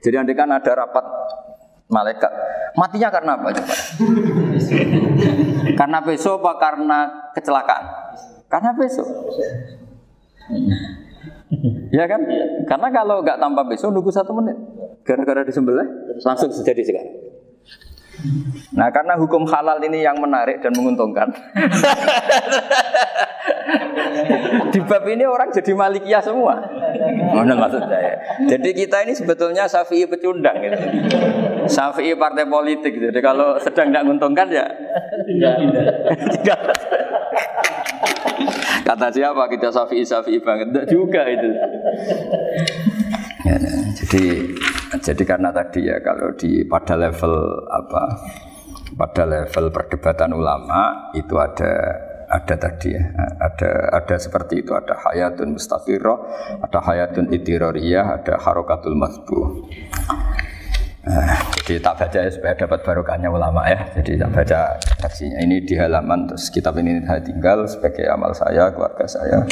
Jadi 0.00 0.14
andai 0.16 0.36
kan 0.38 0.48
ada 0.48 0.72
rapat 0.72 1.04
malaikat, 1.92 2.32
matinya 2.78 3.12
karena 3.12 3.36
apa 3.36 3.48
coba? 3.52 3.74
karena 5.78 5.98
peso 6.00 6.40
apa 6.40 6.52
karena 6.56 6.98
kecelakaan? 7.36 7.84
Karena 8.52 8.70
besok. 8.76 9.08
Ya 11.88 12.04
kan? 12.04 12.20
Karena 12.68 12.88
kalau 12.92 13.24
nggak 13.24 13.40
tanpa 13.40 13.64
besok 13.64 13.96
nunggu 13.96 14.12
satu 14.12 14.36
menit. 14.36 14.60
Gara-gara 15.08 15.40
disembelih 15.40 15.88
langsung 16.20 16.52
terjadi 16.52 16.82
sekarang. 16.84 17.16
Nah 18.76 18.92
karena 18.92 19.16
hukum 19.16 19.48
halal 19.48 19.80
ini 19.80 20.04
yang 20.04 20.20
menarik 20.20 20.60
dan 20.60 20.76
menguntungkan. 20.76 21.32
Di 24.72 24.80
bab 24.84 25.04
ini 25.08 25.24
orang 25.24 25.48
jadi 25.48 25.72
malikiyah 25.72 26.20
semua. 26.20 26.60
Mana 27.32 27.56
maksud 27.56 27.88
saya? 27.88 28.20
Jadi 28.46 28.76
kita 28.76 29.08
ini 29.08 29.16
sebetulnya 29.16 29.64
syafi'i 29.64 30.04
pecundang 30.04 30.60
gitu. 30.60 30.76
Syafi'i 31.66 32.12
partai 32.14 32.44
politik. 32.44 33.00
Jadi 33.00 33.18
kalau 33.24 33.56
sedang 33.56 33.88
tidak 33.88 34.04
menguntungkan 34.04 34.46
ya 34.52 34.68
tidak. 36.36 36.60
Kata 38.82 39.08
siapa 39.12 39.46
kita 39.50 39.68
safi 39.70 40.02
safi 40.02 40.38
banget? 40.42 40.70
Tidak 40.70 40.86
juga 40.90 41.22
itu. 41.28 41.50
Ya, 43.42 43.58
jadi 43.98 44.24
jadi 45.02 45.22
karena 45.26 45.50
tadi 45.50 45.88
ya 45.88 45.98
kalau 46.04 46.30
di 46.38 46.62
pada 46.62 46.94
level 46.94 47.34
apa 47.66 48.02
pada 48.94 49.24
level 49.24 49.72
perdebatan 49.72 50.36
ulama 50.36 51.10
itu 51.16 51.34
ada 51.40 51.72
ada 52.32 52.54
tadi 52.56 52.96
ya 52.96 53.04
ada 53.40 53.92
ada 53.92 54.16
seperti 54.16 54.64
itu 54.64 54.72
ada 54.72 54.96
hayatun 54.96 55.52
mustafirah 55.52 56.18
ada 56.64 56.78
hayatun 56.80 57.28
itiroriyah 57.28 58.20
ada 58.20 58.40
harokatul 58.40 58.96
masbuh 58.96 59.68
Jadi 61.02 61.82
tak 61.82 61.98
baca 61.98 62.14
ya 62.14 62.30
supaya 62.30 62.54
dapat 62.54 62.78
barokahnya 62.86 63.26
ulama 63.26 63.66
ya. 63.66 63.74
Jadi 63.98 64.22
tak 64.22 64.30
baca 64.30 64.78
redaksinya. 64.78 65.42
Ini 65.42 65.66
di 65.66 65.74
halaman 65.74 66.30
terus 66.30 66.46
kitab 66.46 66.78
ini 66.78 67.02
saya 67.02 67.18
tinggal 67.18 67.66
sebagai 67.66 68.06
amal 68.06 68.30
saya, 68.30 68.70
keluarga 68.70 69.02
saya, 69.10 69.42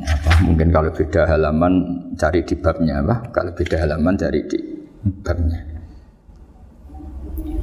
apa, 0.00 0.40
mungkin 0.40 0.72
kalau 0.72 0.88
beda 0.88 1.28
halaman 1.28 1.72
cari 2.16 2.40
di 2.40 2.56
babnya 2.56 3.04
apa? 3.04 3.28
Kalau 3.36 3.52
beda 3.52 3.76
halaman 3.76 4.16
cari 4.16 4.40
di 4.48 4.58
babnya. 5.20 5.60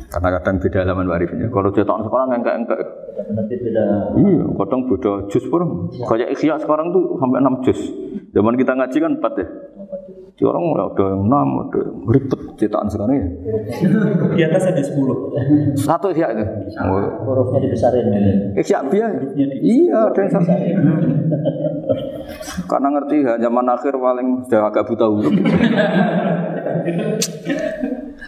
Karena 0.08 0.30
kadang 0.38 0.56
beda 0.62 0.86
halaman 0.86 1.10
warifnya. 1.10 1.50
Kalau 1.50 1.74
cetakan 1.74 2.06
sekarang 2.06 2.30
enggak 2.30 2.56
enggak. 2.62 2.80
beda. 3.18 3.86
Iya, 4.22 4.46
kadang 4.54 4.82
beda 4.86 5.12
jus 5.34 5.46
pun. 5.50 5.90
Kayak 5.98 6.30
ikhya 6.38 6.56
sekarang 6.62 6.94
tuh 6.94 7.18
sampai 7.18 7.42
6 7.42 7.66
jus. 7.66 7.80
Zaman 8.38 8.54
kita 8.54 8.72
ngaji 8.78 8.98
kan 9.02 9.12
4 9.18 9.42
ya. 9.42 9.48
Di 10.38 10.46
orang 10.46 10.70
ada 10.78 11.18
yang 11.18 11.26
enam, 11.26 11.50
ada 11.66 11.82
ribet 12.14 12.42
cetakan 12.62 12.86
sekarang 12.86 13.18
ya. 13.18 13.28
Di 14.38 14.42
atas 14.46 14.70
ada 14.70 14.82
sepuluh. 14.86 15.34
Satu 15.74 16.14
ya 16.14 16.30
itu. 16.30 16.46
Hurufnya 17.26 17.58
dibesarin. 17.66 18.06
Isya 18.54 18.86
biar. 18.86 19.18
Iya, 19.34 20.14
ada 20.14 20.20
yang 20.22 20.32
sama. 20.38 20.54
Karena 22.70 22.88
ngerti 22.94 23.26
ya, 23.26 23.34
zaman 23.42 23.66
akhir 23.66 23.98
paling 23.98 24.28
sudah 24.46 24.62
agak 24.70 24.86
buta 24.86 25.06
huruf. 25.10 25.34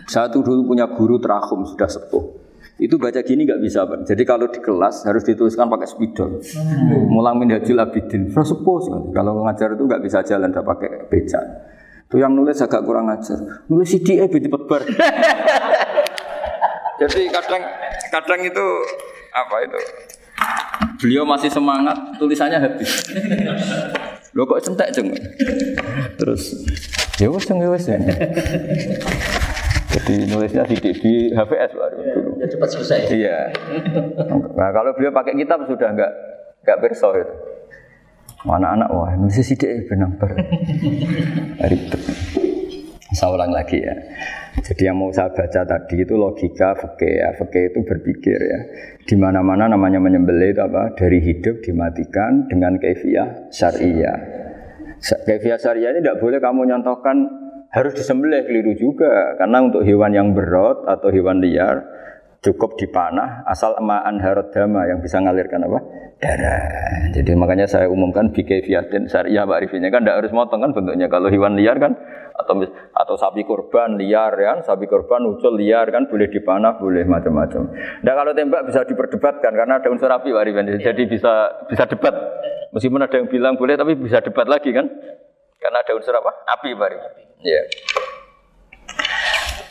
Saya 0.09 0.33
tuh 0.33 0.41
dulu 0.41 0.73
punya 0.73 0.89
guru 0.89 1.21
terakum 1.21 1.61
sudah 1.61 1.85
sepuh. 1.85 2.25
Itu 2.81 2.97
baca 2.97 3.21
gini 3.21 3.45
nggak 3.45 3.61
bisa 3.61 3.85
bang. 3.85 4.01
Jadi 4.01 4.23
kalau 4.25 4.49
di 4.49 4.57
kelas 4.57 5.05
harus 5.05 5.21
dituliskan 5.27 5.69
pakai 5.69 5.85
spidol. 5.85 6.41
Hmm. 6.41 7.05
Mulang 7.11 7.37
abidin. 7.37 8.33
Sudah 8.33 8.47
sepuh 8.49 8.77
sekali. 8.81 9.07
Kalau 9.13 9.45
ngajar 9.45 9.77
itu 9.77 9.83
nggak 9.85 10.01
bisa 10.01 10.25
jalan, 10.25 10.49
tidak 10.49 10.65
pakai 10.65 11.05
beca. 11.05 11.41
Itu 12.09 12.17
yang 12.17 12.33
nulis 12.33 12.57
agak 12.57 12.81
kurang 12.89 13.05
ajar. 13.05 13.37
Nulis 13.69 13.93
CD 13.93 14.17
eh 14.17 14.25
cepet 14.25 14.61
bar. 14.65 14.81
Jadi 17.05 17.29
kadang 17.29 17.61
kadang 18.09 18.41
itu 18.41 18.65
apa 19.29 19.55
itu? 19.61 19.79
Beliau 21.05 21.21
masih 21.21 21.53
semangat, 21.53 21.93
tulisannya 22.17 22.57
habis. 22.57 23.05
Lo 24.35 24.49
kok 24.49 24.57
centek 24.57 24.89
jeng? 24.89 25.13
Terus 26.17 26.65
ya 27.21 27.29
wes 27.29 27.45
ya 27.45 27.69
wes 27.69 27.85
ya. 27.85 28.01
Jadi 29.93 30.33
nulisnya 30.33 30.65
di, 30.65 30.77
di 30.81 31.13
HVS 31.29 31.71
baru 31.77 31.97
dulu. 32.09 32.29
Ya 32.41 32.49
cepat 32.49 32.69
selesai. 32.73 32.99
Iya. 33.13 33.53
Nah 34.57 34.69
kalau 34.73 34.97
beliau 34.97 35.13
pakai 35.13 35.37
kitab 35.37 35.61
sudah 35.69 35.93
enggak 35.93 36.09
enggak 36.65 36.77
berso 36.81 37.13
itu. 37.13 37.58
Anak-anak 38.47 38.89
wah 38.95 39.11
nulis 39.19 39.43
sidik 39.43 39.91
benang 39.91 40.15
ber. 40.15 40.31
Ribet. 41.69 42.01
Saya 43.11 43.35
ulang 43.35 43.51
lagi 43.51 43.83
ya. 43.83 43.91
Jadi 44.63 44.87
yang 44.87 45.01
mau 45.01 45.11
saya 45.11 45.33
baca 45.33 45.65
tadi 45.65 46.07
itu 46.07 46.15
logika 46.15 46.71
fakih 46.77 47.19
ya. 47.19 47.35
Fakih 47.35 47.73
itu 47.73 47.79
berpikir 47.83 48.39
ya. 48.39 48.59
Di 49.03 49.19
mana-mana 49.19 49.67
namanya 49.67 49.99
menyembelih 49.99 50.55
itu 50.55 50.61
apa? 50.63 50.95
Dari 50.95 51.19
hidup 51.19 51.59
dimatikan 51.65 52.47
dengan 52.47 52.79
kefiah 52.79 53.51
syariah. 53.51 54.19
Kefiah 55.03 55.59
syariah 55.59 55.91
ini 55.95 55.99
tidak 55.99 56.23
boleh 56.23 56.39
kamu 56.39 56.69
nyontohkan 56.69 57.27
harus 57.69 57.93
disembelih 57.93 58.47
keliru 58.49 58.73
juga 58.73 59.37
karena 59.37 59.61
untuk 59.61 59.85
hewan 59.85 60.15
yang 60.15 60.33
berat 60.33 60.79
atau 60.89 61.13
hewan 61.13 61.37
liar 61.37 61.85
cukup 62.39 62.79
dipanah 62.79 63.43
asal 63.51 63.75
emaan 63.75 64.23
harot 64.23 64.55
dama 64.55 64.87
yang 64.87 65.03
bisa 65.03 65.19
ngalirkan 65.19 65.59
apa 65.67 65.79
darah. 66.19 67.11
Jadi 67.15 67.31
makanya 67.35 67.67
saya 67.67 67.87
umumkan 67.87 68.31
bikefiatin 68.31 69.07
syariah 69.07 69.43
Pak 69.43 69.55
Arifinnya 69.59 69.91
kan 69.91 70.03
tidak 70.03 70.23
harus 70.23 70.31
motong 70.35 70.63
kan 70.63 70.71
bentuknya 70.75 71.07
kalau 71.07 71.31
hewan 71.31 71.55
liar 71.55 71.79
kan 71.79 71.95
atau 72.35 72.63
atau 72.95 73.15
sapi 73.19 73.43
korban 73.43 73.99
liar 73.99 74.31
kan 74.35 74.63
sapi 74.63 74.87
korban 74.87 75.27
ucul 75.27 75.55
liar 75.55 75.91
kan 75.91 76.07
boleh 76.07 76.27
dipanah 76.31 76.79
boleh 76.79 77.03
macam-macam. 77.07 77.71
Nah 78.03 78.13
kalau 78.15 78.31
tembak 78.31 78.67
bisa 78.67 78.87
diperdebatkan 78.87 79.51
karena 79.51 79.79
ada 79.79 79.87
unsur 79.91 80.11
api 80.11 80.31
Pak 80.31 80.41
Arifin 80.43 80.67
jadi 80.79 81.03
bisa 81.07 81.33
bisa 81.67 81.83
debat 81.87 82.15
meskipun 82.71 82.99
ada 83.03 83.15
yang 83.15 83.27
bilang 83.27 83.55
boleh 83.59 83.75
tapi 83.79 83.95
bisa 83.99 84.23
debat 84.23 84.47
lagi 84.47 84.71
kan 84.71 84.87
Karena 85.59 85.83
ada 85.83 85.91
unsur 85.91 86.15
apa? 86.15 86.31
Api 86.55 86.71
bari. 86.71 86.95
Iya. 87.43 87.63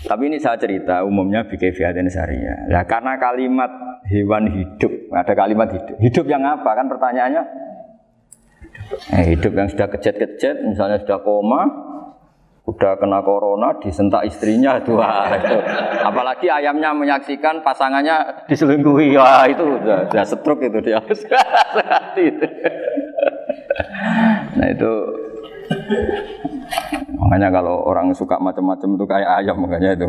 Tapi 0.06 0.30
ini 0.30 0.38
saya 0.38 0.54
cerita 0.54 1.02
umumnya 1.02 1.42
bikin 1.48 1.74
fiatin 1.74 2.06
syariah. 2.06 2.70
Nah, 2.70 2.86
karena 2.86 3.18
kalimat 3.18 3.70
hewan 4.06 4.46
hidup, 4.46 4.92
ada 5.10 5.32
kalimat 5.34 5.68
hidup. 5.74 5.96
Hidup 5.98 6.26
yang 6.30 6.46
apa? 6.46 6.70
Kan 6.78 6.86
pertanyaannya 6.86 7.42
eh, 9.18 9.24
hidup 9.34 9.52
yang 9.58 9.66
sudah 9.66 9.90
kejet-kejet, 9.90 10.62
misalnya 10.62 11.02
sudah 11.02 11.18
koma, 11.26 11.66
udah 12.68 13.00
kena 13.00 13.24
corona, 13.26 13.74
disentak 13.82 14.22
istrinya, 14.28 14.78
itu. 14.78 14.94
Apalagi 16.04 16.46
ayamnya 16.46 16.94
menyaksikan 16.94 17.66
pasangannya 17.66 18.46
diselingkuhi, 18.46 19.16
wah 19.18 19.48
itu 19.50 19.64
udah, 19.64 20.06
udah 20.12 20.24
stroke 20.28 20.62
itu 20.62 20.78
dia. 20.84 21.02
nah 24.58 24.66
itu 24.68 24.92
Makanya 27.28 27.60
kalau 27.60 27.84
orang 27.84 28.16
suka 28.16 28.40
macam-macam 28.40 28.96
itu 28.96 29.04
kayak 29.04 29.30
ayam 29.44 29.60
makanya 29.60 29.92
itu. 29.92 30.08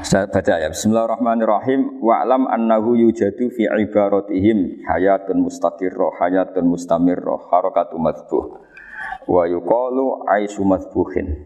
Saya 0.00 0.24
baca 0.32 0.54
ya. 0.56 0.72
Bismillahirrahmanirrahim. 0.72 2.00
Wa'lam 2.00 2.48
annahu 2.48 2.96
yujadu 2.96 3.52
fi 3.52 3.68
ibaratihim 3.68 4.80
hayatun 4.88 5.44
mustaqirrah, 5.44 6.24
hayatun 6.24 6.72
mustamirrah, 6.72 7.52
harakatu 7.52 8.00
madbuh. 8.00 8.64
Wa 9.28 9.44
yuqalu 9.44 10.24
aisu 10.24 10.64
madbuhin. 10.64 11.44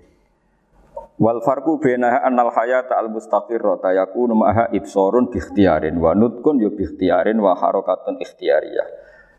Wal 1.18 1.42
farqu 1.42 1.82
bainaha 1.82 2.22
annal 2.30 2.54
hayata 2.54 2.94
al 2.94 3.10
mustaqirrah 3.10 3.82
tayakunu 3.82 4.38
maha 4.38 4.70
ibsarun 4.70 5.34
bi 5.34 5.42
ikhtiyarin 5.42 5.98
wa 5.98 6.14
nutqun 6.14 6.62
yu 6.62 6.70
bi 6.70 6.86
ikhtiyarin 6.86 7.42
wa 7.42 7.58
harakatun 7.58 8.22
ikhtiyariyah. 8.22 8.86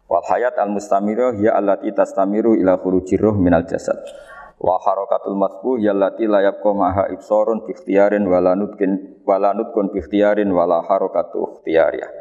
Wal 0.10 0.26
hayat 0.26 0.58
al 0.58 0.74
mustamiru 0.74 1.38
ya 1.38 1.54
allati 1.54 1.94
tastamiru 1.94 2.58
ila 2.58 2.82
khurujir 2.82 3.22
ruh 3.22 3.38
minal 3.38 3.70
jasad. 3.70 4.02
Wa 4.58 4.82
harakatul 4.82 5.38
masbu 5.38 5.78
ya 5.78 5.94
allati 5.94 6.26
la 6.26 6.42
yabqa 6.42 6.74
maha 6.74 7.14
ibsarun 7.14 7.64
bi 7.64 7.78
ikhtiyarin 7.78 8.26
wala 8.26 8.58
nutkin 8.58 9.22
wala 9.22 9.54
nutkun 9.54 9.94
bi 9.94 10.02
ikhtiyarin 10.02 10.50
harakatu 10.82 11.62
ikhtiyariyah. 11.62 12.12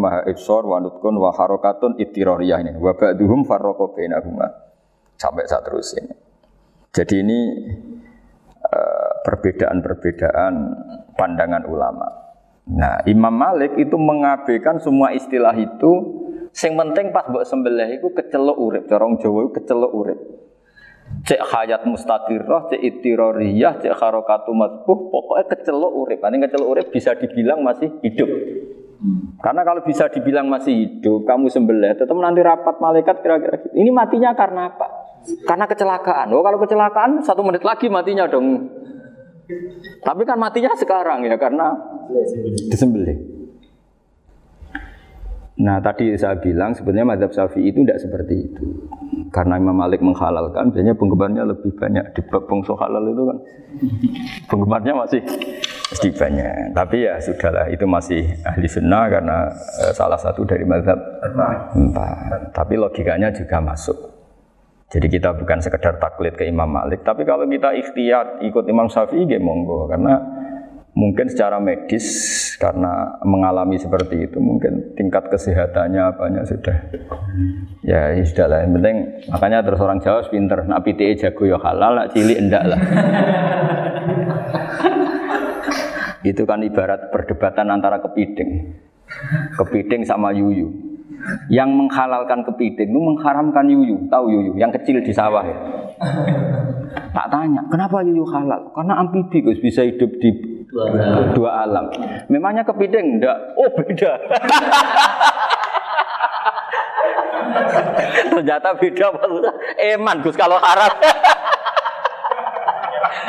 Maha 0.00 0.24
ibsar 0.30 0.62
wa 0.64 0.80
nutkun 0.80 1.20
wa 1.20 1.34
harakatun 1.36 2.00
ini. 2.00 2.76
Wa 2.80 2.96
ba'duhum 2.96 3.44
farraqa 3.44 3.92
bainahuma. 3.92 4.46
Sampai 5.20 5.44
saat 5.44 5.66
terus 5.68 5.92
ini. 6.00 6.14
Jadi 6.96 7.14
ini 7.20 7.40
eh, 8.62 9.10
perbedaan-perbedaan 9.26 10.54
pandangan 11.18 11.64
ulama. 11.68 12.08
Nah, 12.70 13.02
Imam 13.10 13.34
Malik 13.34 13.74
itu 13.76 13.98
mengabaikan 13.98 14.78
semua 14.78 15.10
istilah 15.10 15.56
itu 15.58 15.92
Sing 16.50 16.74
penting 16.74 17.14
pas 17.14 17.30
mbok 17.30 17.46
sembelih 17.46 18.02
iku 18.02 18.10
kecelok 18.10 18.58
urip, 18.58 18.84
corong 18.90 19.22
Jawa 19.22 19.38
iku 19.46 19.50
kecelok 19.54 19.92
urip. 19.94 20.18
Cek 21.26 21.42
hayat 21.42 21.82
mustaqirrah, 21.86 22.70
cek 22.70 22.80
itiroriyah, 22.80 23.82
cek 23.82 23.94
harokatu 23.98 24.54
matbuh, 24.54 25.10
pokoknya 25.10 25.44
kecelok 25.50 25.92
urip. 25.94 26.18
Ini 26.22 26.36
kecelok 26.46 26.68
urip 26.70 26.86
bisa 26.94 27.14
dibilang 27.18 27.62
masih 27.62 27.90
hidup. 28.02 28.30
Karena 29.40 29.64
kalau 29.64 29.80
bisa 29.80 30.12
dibilang 30.12 30.46
masih 30.46 30.74
hidup, 30.76 31.24
kamu 31.24 31.48
sembelih, 31.48 31.96
tetap 31.96 32.12
nanti 32.20 32.44
rapat 32.44 32.76
malaikat 32.78 33.24
kira-kira 33.24 33.56
gitu. 33.64 33.72
Ini 33.72 33.90
matinya 33.90 34.36
karena 34.36 34.68
apa? 34.70 34.86
Karena 35.48 35.64
kecelakaan. 35.64 36.28
Oh 36.36 36.44
kalau 36.44 36.60
kecelakaan 36.60 37.24
satu 37.24 37.40
menit 37.40 37.64
lagi 37.64 37.88
matinya 37.88 38.28
dong. 38.28 38.68
Tapi 40.04 40.22
kan 40.28 40.36
matinya 40.36 40.76
sekarang 40.76 41.24
ya 41.26 41.36
karena 41.40 41.74
disembelih. 42.68 43.39
Nah 45.60 45.76
tadi 45.84 46.16
saya 46.16 46.40
bilang 46.40 46.72
sebenarnya 46.72 47.04
madhab 47.04 47.30
syafi'i 47.36 47.68
itu 47.68 47.84
tidak 47.84 48.00
seperti 48.00 48.34
itu. 48.48 48.64
Karena 49.30 49.62
Imam 49.62 49.78
Malik 49.78 50.02
menghalalkan, 50.02 50.74
biasanya 50.74 50.98
penggemarnya 50.98 51.46
lebih 51.46 51.70
banyak. 51.78 52.02
Di 52.18 52.20
bab 52.26 52.50
bongso 52.50 52.74
halal 52.74 53.14
itu 53.14 53.22
kan 53.22 53.38
penggemarnya 54.50 54.92
masih 54.96 55.22
sedikit 55.94 56.26
banyak. 56.26 56.74
Tapi 56.74 56.96
ya 57.06 57.14
sudahlah, 57.22 57.70
itu 57.70 57.86
masih 57.86 58.26
ahli 58.42 58.66
sunnah 58.66 59.06
karena 59.06 59.38
eh, 59.86 59.92
salah 59.94 60.18
satu 60.18 60.42
dari 60.42 60.66
madhab 60.66 60.98
empat. 61.22 62.50
Tapi 62.50 62.74
logikanya 62.74 63.30
juga 63.30 63.62
masuk. 63.62 63.94
Jadi 64.90 65.06
kita 65.06 65.30
bukan 65.38 65.62
sekedar 65.62 66.02
taklid 66.02 66.34
ke 66.34 66.50
Imam 66.50 66.66
Malik, 66.66 67.06
tapi 67.06 67.22
kalau 67.22 67.46
kita 67.46 67.70
ikhtiar 67.78 68.42
ikut 68.42 68.66
Imam 68.66 68.90
Syafi'i, 68.90 69.22
ya 69.30 69.38
monggo. 69.38 69.86
Karena 69.86 70.18
mungkin 71.00 71.32
secara 71.32 71.56
medis 71.56 72.04
karena 72.60 73.16
mengalami 73.24 73.80
seperti 73.80 74.28
itu 74.28 74.36
mungkin 74.36 74.92
tingkat 75.00 75.32
kesehatannya 75.32 76.12
apanya 76.12 76.44
sudah. 76.44 76.76
Ya, 77.80 78.12
ya 78.12 78.20
sudah 78.20 78.46
lah. 78.52 78.58
Yang 78.68 78.72
penting 78.76 78.96
makanya 79.32 79.64
terus 79.64 79.80
orang 79.80 80.04
Jawa 80.04 80.20
pinter. 80.28 80.60
Nak 80.68 80.84
PTE 80.84 81.16
jago 81.16 81.48
ya 81.48 81.56
halal 81.56 81.96
nak 81.96 82.12
cilik 82.12 82.36
enggak 82.36 82.64
lah. 82.68 82.80
Itu 86.30 86.44
kan 86.44 86.60
ibarat 86.60 87.08
perdebatan 87.08 87.72
antara 87.72 87.96
kepiting. 88.04 88.76
Kepiting 89.56 90.04
sama 90.04 90.36
yuyu. 90.36 90.68
Yang 91.48 91.70
menghalalkan 91.72 92.44
kepiting 92.44 92.92
itu 92.92 93.00
mengharamkan 93.00 93.64
yuyu. 93.72 94.04
Tahu 94.12 94.28
yuyu? 94.28 94.52
Yang 94.60 94.84
kecil 94.84 95.00
di 95.00 95.12
sawah. 95.16 95.48
Ya 95.48 95.56
tak 97.10 97.26
tanya 97.30 97.62
kenapa 97.68 98.02
yuyu 98.02 98.24
halal? 98.26 98.70
Karena 98.74 99.02
amfibi 99.02 99.42
bisa 99.58 99.82
hidup 99.82 100.10
di 100.18 100.59
dua 100.70 100.86
alam. 100.86 101.34
Dua 101.34 101.50
alam. 101.66 101.86
Memangnya 102.30 102.62
kepiting 102.62 103.18
enggak? 103.18 103.36
Oh 103.58 103.68
beda. 103.74 104.12
Ternyata 108.30 108.78
beda 108.78 109.06
maksudnya. 109.12 109.52
Eman 109.76 110.22
Gus 110.22 110.36
kalau 110.38 110.58
haram. 110.62 110.92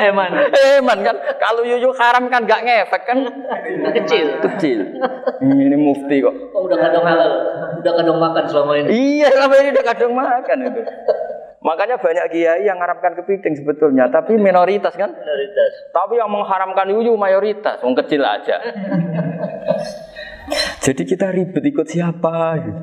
Eman. 0.02 0.30
Eman 0.78 0.98
kan 1.02 1.16
kalau 1.38 1.62
yuyu 1.66 1.90
haram 1.98 2.30
kan 2.30 2.46
enggak 2.46 2.62
ngefek 2.62 3.02
kan 3.06 3.18
kecil. 3.98 4.26
Kecil. 4.50 4.80
Ini 5.42 5.76
mufti 5.76 6.22
kok. 6.22 6.34
Oh, 6.54 6.66
udah 6.66 6.78
kadang 6.78 7.04
halal. 7.06 7.32
Udah 7.82 7.92
kadang 7.98 8.18
makan 8.22 8.44
selama 8.46 8.72
ini. 8.78 8.88
Iya, 8.90 9.28
selama 9.34 9.54
ini 9.58 9.68
udah 9.74 9.84
kadang 9.90 10.12
makan 10.14 10.58
itu. 10.70 10.80
Makanya 11.62 11.96
banyak 12.02 12.26
kiai 12.34 12.66
yang 12.66 12.74
mengharapkan 12.74 13.14
kepiting 13.22 13.54
sebetulnya, 13.54 14.10
tapi 14.10 14.34
minoritas 14.34 14.98
kan? 14.98 15.14
Minoritas. 15.14 15.72
Tapi 15.94 16.18
yang 16.18 16.26
mengharamkan 16.26 16.90
yuyu 16.90 17.14
mayoritas, 17.14 17.78
wong 17.86 17.94
kecil 17.94 18.26
aja. 18.26 18.58
Jadi 20.82 21.02
kita 21.06 21.30
ribet 21.30 21.62
ikut 21.62 21.86
siapa? 21.86 22.58
Gitu. 22.66 22.82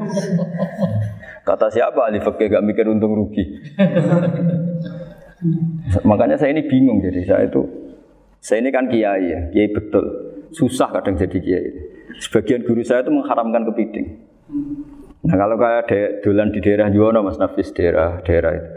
Kata 1.43 1.67
siapa 1.67 2.07
ahli 2.07 2.23
fakih 2.23 2.47
gak 2.47 2.63
mikir 2.63 2.87
untung 2.87 3.19
rugi. 3.19 3.43
Makanya 6.07 6.39
saya 6.39 6.55
ini 6.55 6.63
bingung 6.67 7.03
jadi 7.03 7.23
saya 7.23 7.43
itu 7.47 7.63
saya 8.39 8.63
ini 8.63 8.71
kan 8.71 8.87
kiai 8.87 9.23
ya, 9.27 9.39
kiai 9.51 9.69
betul. 9.75 10.05
Susah 10.55 10.87
kadang 10.95 11.19
jadi 11.19 11.37
kiai. 11.39 11.69
Sebagian 12.23 12.63
guru 12.63 12.79
saya 12.81 13.03
itu 13.03 13.11
mengharamkan 13.11 13.67
kepiting. 13.71 14.07
Nah 15.19 15.35
kalau 15.35 15.59
kayak 15.59 15.83
de, 15.91 15.99
dolan 16.23 16.55
di 16.55 16.63
daerah 16.63 16.87
Juwono 16.87 17.19
Mas 17.27 17.35
Nafis 17.35 17.75
daerah 17.75 18.23
daerah 18.23 18.55
itu. 18.55 18.69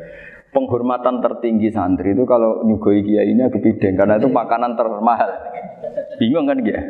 Penghormatan 0.53 1.25
tertinggi 1.25 1.73
santri 1.73 2.13
itu 2.13 2.29
kalau 2.29 2.61
nyugoi 2.69 3.01
kiainya 3.01 3.49
kepiting 3.49 3.97
karena 3.97 4.21
itu 4.21 4.29
makanan 4.29 4.77
termahal. 4.77 5.31
Bingung 6.21 6.45
kan 6.45 6.61
dia? 6.61 6.83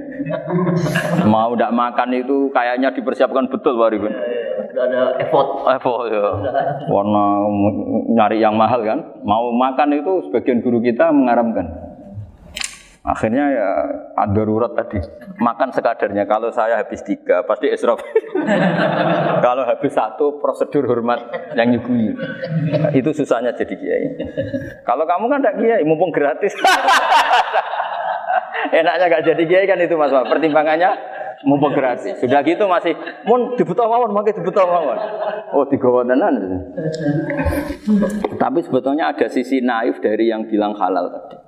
Mau 1.30 1.54
tidak 1.54 1.70
makan 1.70 2.10
itu 2.10 2.50
kayaknya 2.50 2.90
dipersiapkan 2.90 3.46
betul 3.46 3.78
Pak 3.78 3.88
Ribun. 3.94 4.12
Ada 4.72 5.20
effort. 5.22 5.48
Effort 5.78 6.10
ya. 6.10 6.26
Warna 6.90 7.24
nyari 8.18 8.42
yang 8.42 8.58
mahal 8.58 8.82
kan. 8.82 8.98
Mau 9.22 9.54
makan 9.54 9.94
itu 9.94 10.26
sebagian 10.26 10.58
guru 10.58 10.82
kita 10.82 11.14
mengaramkan. 11.14 11.91
Akhirnya 13.02 13.50
ya 13.50 13.68
ada 14.14 14.30
darurat 14.30 14.78
tadi. 14.78 15.02
Makan 15.42 15.74
sekadarnya. 15.74 16.22
Kalau 16.30 16.54
saya 16.54 16.78
habis 16.78 17.02
tiga, 17.02 17.42
pasti 17.42 17.66
esrop. 17.66 17.98
Kalau 19.44 19.66
habis 19.66 19.90
satu, 19.90 20.38
prosedur 20.38 20.86
hormat 20.86 21.18
yang 21.58 21.74
nyugui. 21.74 22.14
Itu 22.94 23.10
susahnya 23.10 23.58
jadi 23.58 23.74
kiai. 23.74 24.06
Kalau 24.86 25.02
kamu 25.02 25.26
kan 25.26 25.42
tidak 25.42 25.56
kiai, 25.58 25.82
mumpung 25.82 26.14
gratis. 26.14 26.54
Enaknya 28.78 29.06
gak 29.10 29.24
jadi 29.34 29.42
kiai 29.50 29.66
kan 29.66 29.82
itu 29.82 29.98
mas. 29.98 30.14
Pertimbangannya 30.14 30.94
mumpung 31.42 31.74
gratis. 31.74 32.22
Sudah 32.22 32.38
gitu 32.46 32.70
masih, 32.70 32.94
mun 33.26 33.58
dibutuh 33.58 33.90
mawon, 33.90 34.14
makai 34.14 34.30
dibutuh 34.30 34.62
mawon. 34.62 34.98
Oh 35.50 35.66
tiga 35.66 35.90
tenan. 36.06 36.34
Tapi 38.38 38.62
sebetulnya 38.62 39.10
ada 39.10 39.26
sisi 39.26 39.58
naif 39.58 39.98
dari 39.98 40.30
yang 40.30 40.46
bilang 40.46 40.78
halal 40.78 41.10
tadi. 41.10 41.41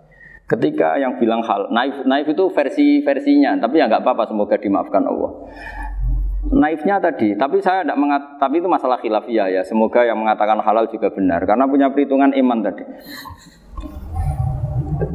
Ketika 0.54 0.94
yang 1.02 1.18
bilang 1.18 1.42
hal 1.42 1.66
naif, 1.74 2.06
naif 2.06 2.30
itu 2.30 2.46
versi 2.54 3.02
versinya, 3.02 3.58
tapi 3.58 3.82
ya 3.82 3.90
nggak 3.90 4.06
apa-apa, 4.06 4.30
semoga 4.30 4.54
dimaafkan 4.54 5.02
Allah. 5.02 5.50
Naifnya 6.54 7.02
tadi, 7.02 7.34
tapi 7.34 7.58
saya 7.58 7.82
tidak 7.82 7.98
mengat, 7.98 8.22
tapi 8.38 8.62
itu 8.62 8.68
masalah 8.70 9.00
khilafiyah 9.02 9.50
ya. 9.50 9.62
Semoga 9.66 10.06
yang 10.06 10.20
mengatakan 10.20 10.62
halal 10.62 10.86
juga 10.86 11.10
benar, 11.10 11.42
karena 11.42 11.66
punya 11.66 11.90
perhitungan 11.90 12.30
iman 12.38 12.58
tadi. 12.62 12.84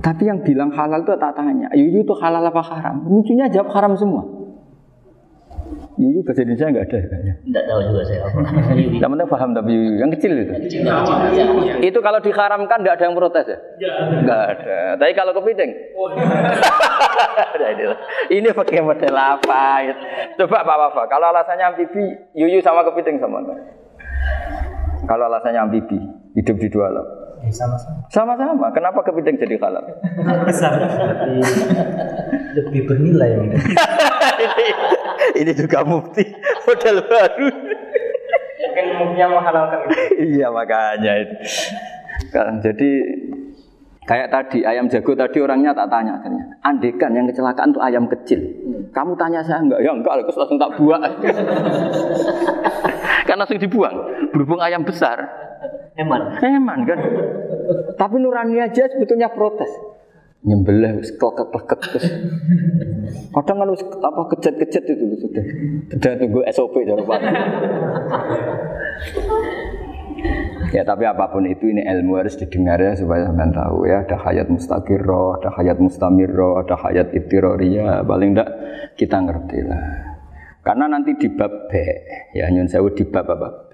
Tapi 0.03 0.23
yang 0.27 0.43
bilang 0.43 0.75
halal 0.75 1.07
itu 1.07 1.15
tak 1.15 1.39
tanya, 1.39 1.71
itu 1.71 2.13
halal 2.19 2.43
apa 2.43 2.59
haram? 2.59 3.07
Lucunya 3.07 3.47
jawab 3.47 3.71
haram 3.71 3.95
semua. 3.95 4.38
Yuyu 5.99 6.23
bahasa 6.23 6.47
Indonesia 6.47 6.71
nggak 6.71 6.85
ada 6.87 6.97
kayaknya. 7.11 7.33
Tidak 7.43 7.63
tahu 7.67 7.79
juga 7.91 8.01
saya 8.07 8.21
apa. 8.23 8.39
Yang 8.79 9.09
penting 9.11 9.27
paham 9.27 9.49
tapi 9.51 9.69
yuyu 9.75 9.93
yang 9.99 10.11
kecil 10.15 10.31
itu. 10.31 10.53
Kecil, 10.55 10.81
kecil. 10.87 11.47
Ya. 11.67 11.75
Itu 11.83 11.99
kalau 11.99 12.23
diharamkan 12.23 12.77
nggak 12.79 12.95
ada 12.95 13.03
yang 13.03 13.15
protes 13.19 13.45
ya? 13.51 13.59
Nggak 14.23 14.41
ada. 14.47 14.77
Tapi 14.95 15.11
kalau 15.11 15.31
kepiting? 15.35 15.71
Nah, 17.29 17.71
ini, 17.75 17.83
ini 18.31 18.49
pakai 18.55 18.79
model 18.79 19.15
apa? 19.15 19.83
gitu. 19.83 20.01
Coba 20.43 20.63
Pak 20.63 20.77
Wafa, 20.79 21.03
kalau 21.11 21.31
alasannya 21.35 21.75
amfibi, 21.75 22.15
yuyu 22.31 22.63
sama 22.63 22.87
kepiting 22.87 23.19
sama 23.19 23.43
enggak? 23.43 23.59
Kalau 25.03 25.27
alasannya 25.27 25.59
amfibi, 25.67 25.99
hidup 26.39 26.55
di 26.59 26.67
dua 26.71 26.91
alam. 26.91 27.07
Ya, 27.43 27.51
sama-sama. 27.51 27.99
Sama-sama. 28.11 28.67
Kenapa 28.75 28.99
kepiting 29.03 29.39
jadi 29.39 29.55
halal? 29.59 29.83
Besar 30.47 30.75
berarti 30.75 31.31
lebih 32.55 32.81
bernilai 32.87 33.29
mungkin. 33.39 33.59
ini, 35.37 35.51
juga 35.53 35.85
mufti 35.85 36.23
model 36.65 36.97
baru. 37.05 37.47
Mungkin 38.59 38.85
mungkin 38.99 39.27
menghalalkan 39.31 39.79
itu. 39.87 39.93
iya 40.39 40.47
makanya 40.51 41.13
itu. 41.23 41.35
Kan, 42.29 42.59
jadi 42.59 42.89
kayak 44.03 44.27
tadi 44.33 44.65
ayam 44.67 44.89
jago 44.91 45.15
tadi 45.15 45.37
orangnya 45.39 45.71
tak 45.71 45.87
tanya 45.87 46.19
akhirnya. 46.19 46.45
Andekan 46.65 47.11
yang 47.15 47.25
kecelakaan 47.29 47.71
tuh 47.71 47.83
ayam 47.83 48.05
kecil. 48.11 48.39
Kamu 48.91 49.15
tanya 49.15 49.45
saya 49.45 49.63
enggak? 49.63 49.79
Ya 49.85 49.91
enggak, 49.93 50.25
terus 50.27 50.37
langsung 50.39 50.59
tak 50.59 50.73
buang. 50.75 51.01
kan 53.27 53.35
langsung 53.37 53.61
dibuang. 53.61 53.95
Berhubung 54.33 54.59
ayam 54.59 54.81
besar, 54.81 55.17
Eman. 55.99 56.39
eman 56.39 56.79
kan. 56.87 56.99
Tapi 57.99 58.15
nurani 58.23 58.63
aja 58.63 58.87
sebetulnya 58.87 59.29
protes. 59.29 59.69
Nyembelih 60.39 61.03
wis 61.03 61.11
klekek-klekek 61.19 61.79
terus. 61.83 62.05
Kadang 63.35 63.57
kan 63.59 63.67
wis 63.75 63.83
apa 63.83 64.21
kejet-kejet 64.31 64.83
itu 64.87 65.05
sudah. 65.19 65.45
Sudah 65.91 66.11
tunggu 66.15 66.39
SOP 66.47 66.75
dari 66.87 67.03
Pak. 67.03 67.19
Ya 70.69 70.85
tapi 70.85 71.03
apa 71.09 71.27
pun 71.33 71.49
itu 71.49 71.65
ini 71.65 71.81
ilmu 71.81 72.21
harus 72.21 72.37
didengar 72.37 72.77
ya 72.77 72.93
supaya 72.93 73.25
sampean 73.25 73.49
tahu 73.49 73.89
ya 73.89 74.05
ada 74.05 74.15
hayat 74.21 74.47
mustaqirroh, 74.53 75.41
ada 75.41 75.49
hayat 75.57 75.81
mustamirroh, 75.81 76.61
ada 76.61 76.75
hayat 76.77 77.09
ibtiroriyah 77.09 78.05
paling 78.05 78.37
enggak 78.37 78.49
kita 78.93 79.17
ngerti 79.17 79.65
lah. 79.65 79.83
Karena 80.61 80.85
nanti 80.91 81.17
di 81.17 81.27
bab 81.33 81.71
B 81.71 81.73
ya 82.37 82.51
nyun 82.53 82.69
sewu 82.69 82.93
di 82.93 83.01
bab 83.07 83.25
apa 83.25 83.73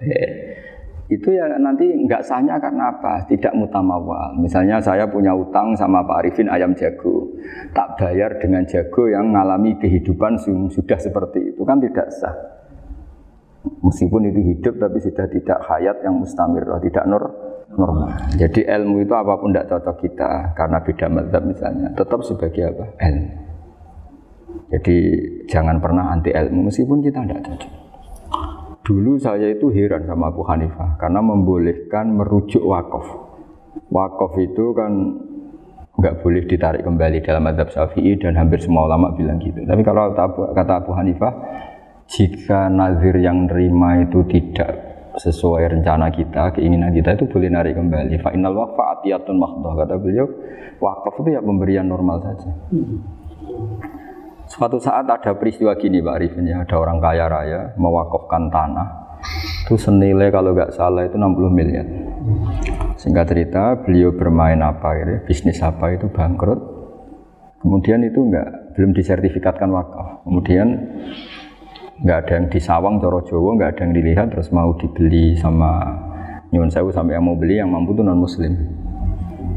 itu 1.06 1.38
ya 1.38 1.46
nanti 1.62 1.86
nggak 1.86 2.18
sahnya 2.26 2.58
karena 2.58 2.90
apa? 2.90 3.22
Tidak 3.30 3.54
mutamawal. 3.54 4.34
Misalnya 4.42 4.82
saya 4.82 5.06
punya 5.06 5.30
utang 5.30 5.70
sama 5.78 6.02
Pak 6.02 6.26
Arifin 6.26 6.50
ayam 6.50 6.74
jago, 6.74 7.30
tak 7.70 7.94
bayar 7.94 8.34
dengan 8.42 8.66
jago 8.66 9.06
yang 9.06 9.30
mengalami 9.30 9.78
kehidupan 9.78 10.34
su- 10.34 10.66
sudah 10.66 10.98
seperti 10.98 11.54
itu 11.54 11.62
kan 11.62 11.78
tidak 11.78 12.10
sah. 12.10 12.34
Meskipun 13.86 14.34
itu 14.34 14.40
hidup 14.54 14.82
tapi 14.82 14.98
sudah 14.98 15.26
tidak 15.30 15.58
hayat 15.70 15.96
yang 16.02 16.18
mustamir, 16.18 16.66
tidak 16.82 17.06
nur 17.06 17.22
normal. 17.70 18.10
Jadi 18.34 18.66
ilmu 18.66 19.06
itu 19.06 19.14
apa 19.14 19.38
pun 19.38 19.54
tidak 19.54 19.70
cocok 19.70 19.96
kita 20.02 20.30
karena 20.58 20.78
beda 20.82 21.06
mazhab 21.06 21.42
misalnya, 21.46 21.88
tetap 21.94 22.20
sebagai 22.26 22.62
apa? 22.74 22.84
Ilmu. 22.98 23.34
Jadi 24.74 24.96
jangan 25.46 25.78
pernah 25.78 26.10
anti 26.10 26.34
ilmu 26.34 26.66
meskipun 26.66 26.98
kita 26.98 27.22
tidak 27.22 27.46
cocok. 27.46 27.85
Dulu 28.86 29.18
saya 29.18 29.50
itu 29.50 29.66
heran 29.74 30.06
sama 30.06 30.30
Abu 30.30 30.46
Hanifah 30.46 30.94
karena 31.02 31.18
membolehkan 31.18 32.06
merujuk 32.14 32.62
wakaf. 32.62 33.02
Wakaf 33.90 34.38
itu 34.38 34.70
kan 34.78 34.92
nggak 35.98 36.22
boleh 36.22 36.46
ditarik 36.46 36.86
kembali 36.86 37.18
dalam 37.18 37.50
madhab 37.50 37.66
syafi'i 37.66 38.14
dan 38.14 38.38
hampir 38.38 38.62
semua 38.62 38.86
ulama 38.86 39.10
bilang 39.10 39.42
gitu. 39.42 39.58
Tapi 39.66 39.82
kalau 39.82 40.14
kata 40.54 40.86
Abu, 40.86 40.94
Hanifah, 40.94 41.34
jika 42.06 42.70
nazir 42.70 43.18
yang 43.18 43.50
nerima 43.50 44.06
itu 44.06 44.22
tidak 44.30 44.70
sesuai 45.18 45.66
rencana 45.66 46.12
kita, 46.14 46.54
keinginan 46.54 46.94
kita 46.94 47.18
itu 47.18 47.26
boleh 47.26 47.50
narik 47.50 47.74
kembali. 47.74 48.22
Fa 48.22 48.30
innal 48.30 48.54
waqfa 48.54 49.02
makhdah. 49.34 49.72
Kata 49.82 49.94
beliau, 49.98 50.30
wakaf 50.78 51.26
itu 51.26 51.34
ya 51.34 51.42
pemberian 51.42 51.90
normal 51.90 52.22
saja. 52.22 52.54
Suatu 54.46 54.78
saat 54.78 55.10
ada 55.10 55.34
peristiwa 55.34 55.74
gini 55.74 55.98
Pak 55.98 56.14
Arifin 56.22 56.46
ya, 56.46 56.62
ada 56.62 56.76
orang 56.78 57.02
kaya 57.02 57.26
raya 57.26 57.60
mewakafkan 57.74 58.46
tanah. 58.46 59.18
Itu 59.66 59.74
senilai 59.74 60.30
kalau 60.30 60.54
nggak 60.54 60.70
salah 60.70 61.02
itu 61.02 61.18
60 61.18 61.50
miliar. 61.50 61.86
Singkat 62.94 63.26
cerita, 63.26 63.74
beliau 63.82 64.14
bermain 64.14 64.58
apa 64.62 64.94
gitu, 65.02 65.14
bisnis 65.26 65.58
apa 65.66 65.98
itu 65.98 66.06
bangkrut. 66.06 66.62
Kemudian 67.58 68.06
itu 68.06 68.22
nggak 68.22 68.78
belum 68.78 68.94
disertifikatkan 68.94 69.66
wakaf. 69.74 70.22
Kemudian 70.22 70.66
nggak 72.06 72.18
ada 72.22 72.32
yang 72.38 72.46
disawang 72.46 73.02
coro 73.02 73.26
Jawa, 73.26 73.50
nggak 73.58 73.70
ada 73.74 73.80
yang 73.82 73.92
dilihat 73.98 74.26
terus 74.30 74.54
mau 74.54 74.70
dibeli 74.78 75.34
sama 75.34 75.82
nyuwun 76.54 76.70
sewu 76.70 76.94
sampai 76.94 77.18
yang 77.18 77.26
mau 77.26 77.34
beli 77.34 77.58
yang 77.58 77.66
mampu 77.72 77.98
itu 77.98 78.06
non 78.06 78.22
muslim. 78.22 78.85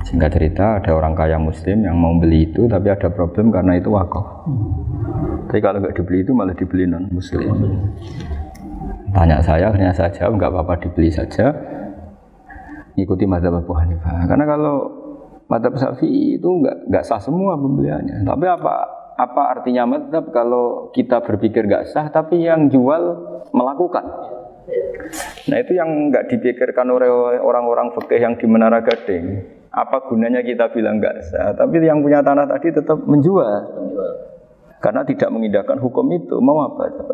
Singkat 0.08 0.30
cerita 0.32 0.66
ada 0.80 0.92
orang 0.96 1.14
kaya 1.14 1.36
muslim 1.36 1.84
yang 1.84 2.00
mau 2.00 2.16
beli 2.16 2.48
itu 2.48 2.66
tapi 2.72 2.88
ada 2.88 3.12
problem 3.12 3.52
karena 3.52 3.76
itu 3.76 3.92
wakaf. 3.92 4.48
Tapi 5.50 5.60
kalau 5.60 5.82
nggak 5.84 5.96
dibeli 5.98 6.24
itu 6.24 6.32
malah 6.32 6.56
dibeli 6.56 6.88
non 6.88 7.10
muslim. 7.12 7.50
Tanya 9.10 9.42
saya, 9.42 9.74
saya 9.92 10.10
jawab 10.14 10.38
nggak 10.38 10.52
apa-apa 10.54 10.74
dibeli 10.86 11.10
saja. 11.10 11.52
Ikuti 12.96 13.26
mazhab 13.26 13.58
Abu 13.58 13.74
Hanifah. 13.74 14.30
Karena 14.30 14.46
kalau 14.46 14.76
mazhab 15.50 15.74
Syafi'i 15.76 16.38
itu 16.38 16.48
nggak 16.48 16.88
nggak 16.88 17.04
sah 17.04 17.20
semua 17.20 17.58
pembeliannya. 17.58 18.24
Tapi 18.24 18.46
apa 18.46 18.74
apa 19.20 19.42
artinya 19.58 19.84
mazhab 19.90 20.32
kalau 20.32 20.94
kita 20.96 21.20
berpikir 21.26 21.66
nggak 21.68 21.90
sah 21.92 22.08
tapi 22.08 22.46
yang 22.46 22.70
jual 22.70 23.02
melakukan? 23.52 24.06
Nah 25.50 25.58
itu 25.58 25.74
yang 25.74 26.14
nggak 26.14 26.30
dipikirkan 26.30 26.86
oleh 26.86 27.10
orang-orang 27.42 27.90
fikih 27.98 28.22
yang 28.22 28.38
di 28.38 28.46
Menara 28.46 28.86
Gading. 28.86 29.59
Apa 29.69 30.01
gunanya 30.10 30.41
kita 30.41 30.73
bilang 30.73 30.97
nggak 30.97 31.15
sah? 31.29 31.53
Tapi 31.53 31.77
yang 31.86 32.01
punya 32.01 32.25
tanah 32.25 32.49
tadi 32.49 32.73
tetap 32.73 32.97
menjual. 33.05 33.69
Karena 34.79 35.05
tidak 35.05 35.29
mengindahkan 35.29 35.77
hukum 35.77 36.08
itu. 36.15 36.39
Mau 36.41 36.58
apa? 36.63 36.89
coba? 36.89 37.13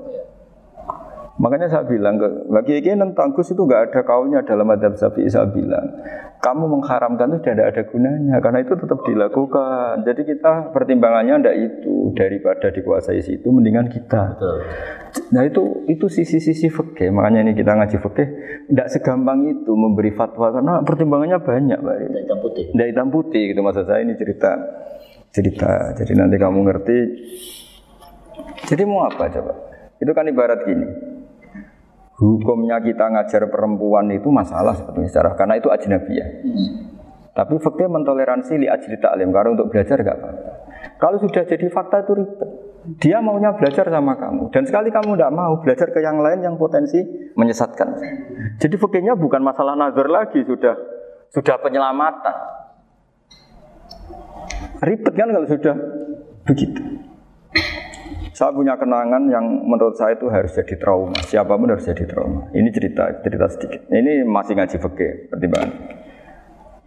Makanya 1.35 1.67
saya 1.67 1.83
bilang 1.83 2.15
ke 2.15 2.47
bagi 2.47 2.79
ini 2.79 2.95
tentang 2.95 3.35
Gus 3.35 3.51
itu 3.51 3.59
nggak 3.59 3.91
ada 3.91 4.01
kaulnya 4.07 4.39
dalam 4.47 4.71
adab 4.71 4.95
Syafi'i 4.95 5.27
saya 5.27 5.51
bilang 5.51 5.83
kamu 6.39 6.63
mengharamkan 6.79 7.35
itu 7.35 7.51
tidak 7.51 7.75
ada 7.75 7.81
gunanya 7.91 8.39
karena 8.39 8.63
itu 8.63 8.73
tetap 8.79 8.99
dilakukan. 9.03 10.05
Jadi 10.07 10.21
kita 10.31 10.71
pertimbangannya 10.71 11.43
ndak 11.43 11.55
itu 11.57 12.15
daripada 12.15 12.71
dikuasai 12.71 13.19
situ 13.19 13.51
mendingan 13.51 13.91
kita. 13.91 14.37
Betul. 14.37 14.57
Nah 15.35 15.43
itu 15.43 15.63
itu 15.91 16.05
sisi-sisi 16.07 16.71
fikih. 16.71 17.11
Makanya 17.11 17.49
ini 17.49 17.51
kita 17.51 17.73
ngaji 17.73 17.97
fikih 17.99 18.27
tidak 18.71 18.87
segampang 18.93 19.43
itu 19.49 19.71
memberi 19.75 20.15
fatwa 20.15 20.53
karena 20.55 20.79
pertimbangannya 20.85 21.41
banyak, 21.41 21.79
Pak. 21.81 21.95
Tidak 21.97 22.21
hitam 22.23 22.39
putih. 22.39 22.65
Tidak 22.71 22.87
hitam 22.93 23.07
putih 23.11 23.43
gitu 23.51 23.59
maksud 23.59 23.83
saya 23.83 23.99
ini 24.05 24.13
cerita 24.15 24.51
cerita. 25.35 25.91
Jadi 25.99 26.13
nanti 26.15 26.39
kamu 26.39 26.59
ngerti. 26.63 26.97
Jadi 28.71 28.83
mau 28.87 29.03
apa 29.03 29.27
coba? 29.27 29.53
Itu 29.99 30.11
kan 30.15 30.29
ibarat 30.29 30.63
gini. 30.63 30.87
Hukumnya 32.15 32.79
kita 32.79 33.11
ngajar 33.11 33.51
perempuan 33.51 34.07
itu 34.07 34.31
masalah 34.31 34.71
sebetulnya 34.71 35.11
secara 35.11 35.35
karena 35.35 35.59
itu 35.59 35.67
ajnabiyah. 35.67 36.29
Tapi 37.35 37.59
fakta 37.59 37.91
mentoleransi 37.91 38.55
li 38.55 38.67
ajli 38.71 38.95
taklim 39.03 39.35
karena 39.35 39.59
untuk 39.59 39.67
belajar 39.67 39.99
gak 39.99 40.15
apa-apa. 40.23 40.51
Kalau 40.95 41.19
sudah 41.19 41.43
jadi 41.43 41.67
fakta 41.67 42.07
itu 42.07 42.15
ribet. 42.15 42.51
Dia 43.01 43.17
maunya 43.17 43.49
belajar 43.57 43.89
sama 43.89 44.13
kamu 44.13 44.53
dan 44.53 44.63
sekali 44.69 44.93
kamu 44.93 45.17
tidak 45.17 45.33
mau 45.33 45.57
belajar 45.57 45.89
ke 45.89 46.05
yang 46.05 46.21
lain 46.21 46.45
yang 46.45 46.55
potensi 46.55 47.01
menyesatkan. 47.33 47.97
Jadi 48.61 48.75
fakihnya 48.77 49.17
bukan 49.17 49.41
masalah 49.41 49.73
nazar 49.73 50.05
lagi 50.05 50.45
sudah 50.45 50.77
sudah 51.33 51.57
penyelamatan. 51.59 52.35
Ribet 54.85 55.13
kan 55.17 55.27
kalau 55.33 55.49
sudah 55.49 55.75
begitu. 56.45 56.81
Saya 58.35 58.51
punya 58.51 58.75
kenangan 58.75 59.31
yang 59.31 59.47
menurut 59.63 59.95
saya 59.95 60.11
itu 60.11 60.27
harus 60.27 60.51
jadi 60.51 60.75
trauma. 60.75 61.15
Siapa 61.23 61.55
pun 61.55 61.71
harus 61.71 61.87
jadi 61.87 62.03
trauma. 62.03 62.51
Ini 62.51 62.67
cerita, 62.67 63.07
cerita 63.23 63.47
sedikit. 63.47 63.87
Ini 63.87 64.27
masih 64.27 64.59
ngaji 64.59 64.75
fikih 64.75 65.11
pertimbangan. 65.31 65.71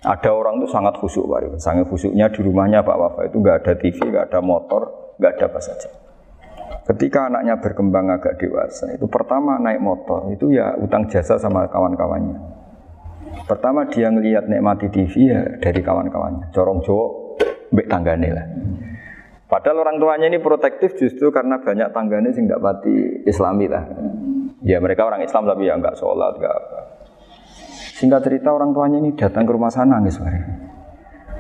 Ada 0.05 0.29
orang 0.29 0.61
itu 0.61 0.69
sangat 0.69 1.01
khusyuk, 1.01 1.25
Pak. 1.25 1.57
Sangat 1.57 1.89
khusyuknya 1.89 2.29
di 2.29 2.45
rumahnya 2.45 2.85
Pak 2.85 2.97
Wafa 3.01 3.21
itu 3.33 3.41
nggak 3.41 3.65
ada 3.65 3.73
TV, 3.81 3.97
nggak 3.97 4.29
ada 4.29 4.41
motor, 4.45 4.93
nggak 5.17 5.33
ada 5.41 5.45
apa 5.49 5.61
saja. 5.65 5.89
Ketika 6.85 7.33
anaknya 7.33 7.57
berkembang 7.57 8.13
agak 8.13 8.37
dewasa, 8.37 8.93
itu 8.93 9.09
pertama 9.09 9.57
naik 9.57 9.81
motor, 9.81 10.29
itu 10.29 10.53
ya 10.53 10.77
utang 10.77 11.09
jasa 11.09 11.41
sama 11.41 11.65
kawan-kawannya. 11.73 12.37
Pertama 13.49 13.89
dia 13.89 14.13
ngelihat 14.13 14.53
nikmati 14.53 14.93
TV 14.93 15.33
ya 15.33 15.41
dari 15.65 15.81
kawan-kawannya. 15.81 16.53
Corong 16.53 16.85
Jawa, 16.85 17.07
mbek 17.73 17.89
tanggane 17.89 18.29
lah. 18.37 18.47
Padahal 19.49 19.81
orang 19.81 19.97
tuanya 19.97 20.29
ini 20.29 20.39
protektif 20.45 20.93
justru 21.01 21.33
karena 21.33 21.57
banyak 21.57 21.89
tangganya 21.97 22.31
sing 22.37 22.45
tidak 22.45 22.61
pati 22.61 23.25
islami 23.25 23.65
lah. 23.65 23.81
Ya 24.61 24.77
mereka 24.77 25.09
orang 25.09 25.25
Islam 25.25 25.49
tapi 25.49 25.65
ya 25.65 25.81
nggak 25.81 25.97
sholat, 25.97 26.37
nggak 26.37 26.53
apa. 26.53 26.79
Singkat 27.97 28.21
cerita 28.29 28.53
orang 28.53 28.77
tuanya 28.77 29.01
ini 29.01 29.17
datang 29.17 29.49
ke 29.49 29.53
rumah 29.57 29.73
sana 29.73 29.97
nangis 29.97 30.21
bareng. 30.21 30.69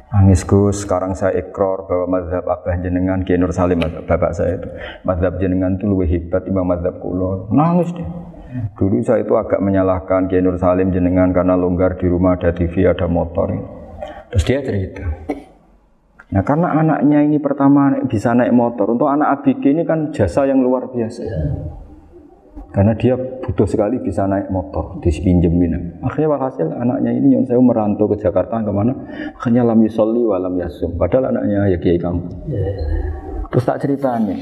Nangis 0.08 0.40
Gus, 0.48 0.88
sekarang 0.88 1.12
saya 1.12 1.36
ikrar 1.36 1.84
bahwa 1.84 2.16
mazhab 2.16 2.48
Abah 2.48 2.80
jenengan 2.80 3.20
Kiai 3.28 3.36
Nur 3.36 3.52
Salim 3.52 3.76
mazhab 3.76 4.08
bapak 4.08 4.32
saya 4.32 4.56
itu 4.56 4.68
mazhab 5.04 5.36
jenengan 5.36 5.76
itu 5.76 5.84
lebih 5.84 6.08
hebat 6.08 6.48
timbang 6.48 6.64
mazhab 6.64 6.96
kulo. 6.96 7.52
Nangis 7.52 7.92
deh. 7.92 8.08
Dulu 8.72 9.04
saya 9.04 9.20
itu 9.20 9.36
agak 9.36 9.60
menyalahkan 9.60 10.32
Kiai 10.32 10.40
Nur 10.40 10.56
Salim 10.56 10.88
jenengan 10.96 11.28
karena 11.36 11.60
longgar 11.60 12.00
di 12.00 12.08
rumah 12.08 12.40
ada 12.40 12.56
TV, 12.56 12.88
ada 12.88 13.04
motor. 13.04 13.52
Terus 14.32 14.44
dia 14.48 14.64
cerita. 14.64 15.04
Nah 16.28 16.44
karena 16.44 16.76
anaknya 16.76 17.24
ini 17.24 17.40
pertama 17.40 17.96
bisa 18.04 18.36
naik 18.36 18.52
motor, 18.52 18.92
untuk 18.92 19.08
anak 19.08 19.40
ABG 19.40 19.72
ini 19.72 19.82
kan 19.88 20.12
jasa 20.12 20.44
yang 20.44 20.60
luar 20.60 20.92
biasa. 20.92 21.24
Karena 22.68 22.92
dia 22.92 23.16
butuh 23.16 23.64
sekali 23.64 23.96
bisa 23.96 24.28
naik 24.28 24.52
motor, 24.52 25.00
dipinjemin. 25.00 26.04
Akhirnya 26.04 26.36
walhasil 26.36 26.68
anaknya 26.68 27.16
ini 27.16 27.32
yang 27.32 27.48
saya 27.48 27.56
merantau 27.64 28.04
ke 28.12 28.20
Jakarta 28.20 28.60
ke 28.60 28.68
mana? 28.68 28.92
Akhirnya 29.40 29.64
lam 29.64 29.80
yusolli 29.80 30.20
wa 30.20 30.36
lam 30.36 30.52
yasum. 30.60 31.00
Padahal 31.00 31.32
anaknya 31.32 31.64
ya 31.72 31.78
kiai 31.80 31.96
kamu. 31.96 32.28
Terus 33.48 33.64
tak 33.64 33.80
ceritanya. 33.80 34.36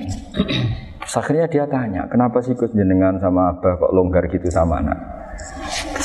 Terus 1.07 1.15
akhirnya 1.23 1.47
dia 1.47 1.65
tanya, 1.71 2.03
kenapa 2.11 2.43
sih 2.43 2.59
Gus 2.59 2.75
jenengan 2.75 3.15
sama 3.23 3.55
abah 3.55 3.79
kok 3.79 3.95
longgar 3.95 4.27
gitu 4.27 4.51
sama 4.51 4.83
anak? 4.83 4.99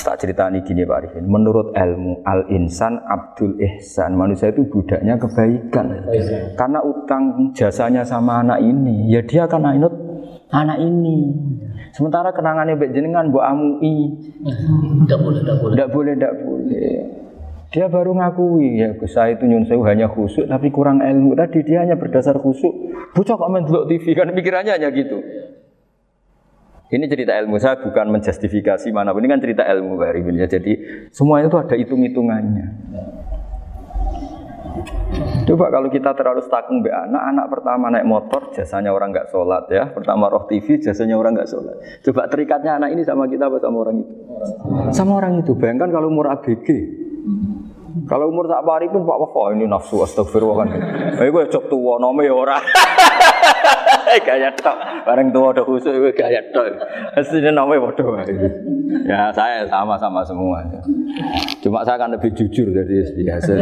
Tak 0.01 0.17
ceritani 0.17 0.65
gini 0.65 0.81
Pak 0.81 0.97
Arifin, 0.97 1.29
menurut 1.29 1.77
ilmu 1.77 2.25
al-insan 2.25 2.97
abdul 3.05 3.53
ihsan, 3.61 4.17
manusia 4.17 4.49
itu 4.49 4.65
budaknya 4.65 5.13
kebaikan. 5.13 6.09
Karena 6.57 6.81
utang 6.81 7.53
jasanya 7.53 8.01
sama 8.01 8.41
anak 8.41 8.65
ini, 8.65 9.13
ya 9.13 9.21
dia 9.21 9.45
akan 9.45 9.61
ainut 9.61 9.93
anak 10.49 10.81
ini. 10.81 11.29
Sementara 11.93 12.33
kenangannya 12.33 12.81
Mbak 12.81 12.91
jenengan 12.97 13.29
Bu 13.29 13.45
amui, 13.45 14.09
Tidak 15.05 15.19
boleh, 15.21 15.39
tidak 15.45 15.57
boleh. 15.61 15.73
tidak 15.77 15.89
boleh, 15.93 16.13
tidak 16.17 16.33
boleh. 16.49 16.93
Dia 17.71 17.87
baru 17.87 18.11
ngakui 18.11 18.83
ya 18.83 18.91
Gus 18.99 19.15
saya 19.15 19.31
itu 19.31 19.47
nyun 19.47 19.63
sewu 19.63 19.87
hanya 19.87 20.11
khusuk 20.11 20.43
tapi 20.43 20.67
kurang 20.75 20.99
ilmu 20.99 21.39
tadi 21.39 21.63
dia 21.63 21.87
hanya 21.87 21.95
berdasar 21.95 22.35
khusuk. 22.35 22.73
Bocah 23.15 23.35
kok 23.39 23.47
main 23.47 23.63
TV 23.63 24.11
kan 24.11 24.27
pikirannya 24.35 24.75
hanya 24.75 24.91
gitu. 24.91 25.23
Ini 26.91 27.07
cerita 27.07 27.31
ilmu 27.39 27.55
saya 27.55 27.79
bukan 27.79 28.11
menjustifikasi 28.11 28.91
mana 28.91 29.15
ini 29.15 29.27
kan 29.31 29.39
cerita 29.39 29.63
ilmu 29.63 29.95
Pak 29.95 30.11
Arifin 30.11 30.35
ya. 30.35 30.47
Jadi 30.51 30.75
semuanya 31.15 31.47
itu 31.47 31.55
ada 31.55 31.75
hitung-hitungannya. 31.79 32.67
Coba 35.47 35.71
kalau 35.71 35.87
kita 35.87 36.11
terlalu 36.15 36.43
stakung 36.43 36.83
be 36.83 36.91
anak, 36.91 37.23
anak 37.31 37.45
pertama 37.47 37.87
naik 37.91 38.03
motor 38.03 38.51
jasanya 38.51 38.91
orang 38.91 39.15
nggak 39.15 39.31
sholat 39.31 39.71
ya. 39.71 39.87
Pertama 39.87 40.27
roh 40.27 40.43
TV 40.51 40.83
jasanya 40.83 41.15
orang 41.15 41.39
nggak 41.39 41.47
sholat. 41.47 41.75
Coba 42.03 42.27
terikatnya 42.27 42.75
anak 42.75 42.91
ini 42.91 43.07
sama 43.07 43.23
kita 43.31 43.47
apa 43.47 43.63
sama 43.63 43.87
orang 43.87 43.95
itu? 44.03 44.13
Sama 44.91 45.11
orang 45.15 45.39
itu. 45.39 45.55
Bayangkan 45.55 45.95
kalau 45.95 46.11
umur 46.11 46.27
ABG. 46.27 46.67
Kalau 48.07 48.31
umur 48.31 48.51
tak 48.51 48.67
pari 48.67 48.91
pun 48.91 49.07
Pak 49.07 49.17
Wafa 49.19 49.55
ini 49.55 49.63
nafsu 49.63 50.03
astagfirullah 50.03 50.55
kan. 50.67 50.69
Eh 51.23 51.31
gue 51.31 51.43
cok 51.47 51.65
tua 51.71 51.95
nome 52.03 52.27
ya 52.27 52.35
ora. 52.35 52.59
gaya 54.27 54.49
tok. 54.55 54.77
Bareng 55.07 55.29
tua 55.31 55.55
udah 55.55 55.63
khusus 55.65 55.93
gue 55.93 56.13
gaya 56.13 56.41
tok. 56.51 56.67
Aslinya 57.17 57.51
nome 57.51 57.79
bodoh. 57.79 58.17
Ya 59.07 59.31
saya 59.31 59.67
sama-sama 59.67 60.23
semua. 60.25 60.63
Cuma 61.63 61.83
saya 61.83 61.99
akan 62.01 62.19
lebih 62.19 62.31
jujur 62.35 62.71
dari 62.71 63.03
biasa. 63.03 63.53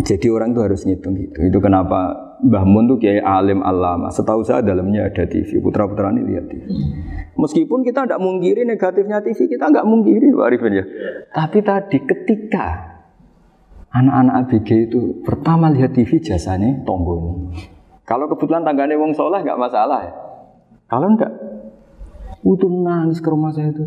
Jadi 0.00 0.26
orang 0.32 0.56
tuh 0.56 0.64
harus 0.64 0.82
ngitung 0.88 1.12
gitu. 1.16 1.44
Itu 1.44 1.58
kenapa 1.60 2.32
Mbah 2.40 2.64
Mun 2.64 2.88
tuh 2.88 2.96
kiai 2.96 3.20
alim 3.20 3.60
alama. 3.60 4.08
Setahu 4.08 4.40
saya 4.40 4.64
dalamnya 4.64 5.12
ada 5.12 5.28
TV. 5.28 5.60
Putra 5.60 5.84
putra 5.84 6.08
ini 6.08 6.24
lihat 6.24 6.48
TV. 6.48 6.64
Meskipun 7.36 7.84
kita 7.84 8.08
tidak 8.08 8.20
mungkiri 8.20 8.64
negatifnya 8.64 9.20
TV, 9.20 9.48
kita 9.48 9.68
nggak 9.68 9.86
mungkiri 9.86 10.32
Pak 10.32 10.44
Arifin 10.44 10.72
ya. 10.76 10.84
Tapi 11.32 11.58
tadi 11.60 11.98
ketika 12.04 12.66
anak-anak 13.92 14.34
ABG 14.46 14.68
itu 14.88 15.00
pertama 15.24 15.68
lihat 15.68 15.92
TV 15.92 16.20
jasanya 16.22 16.80
tombol 16.86 17.50
Kalau 18.10 18.26
kebetulan 18.26 18.66
tangganya 18.66 18.98
wong 18.98 19.14
soleh 19.14 19.38
nggak 19.38 19.60
masalah 19.60 20.02
ya. 20.02 20.12
Kalau 20.90 21.06
enggak, 21.14 21.30
itu 22.42 22.66
nangis 22.66 23.22
ke 23.22 23.30
rumah 23.30 23.54
saya 23.54 23.70
itu. 23.70 23.86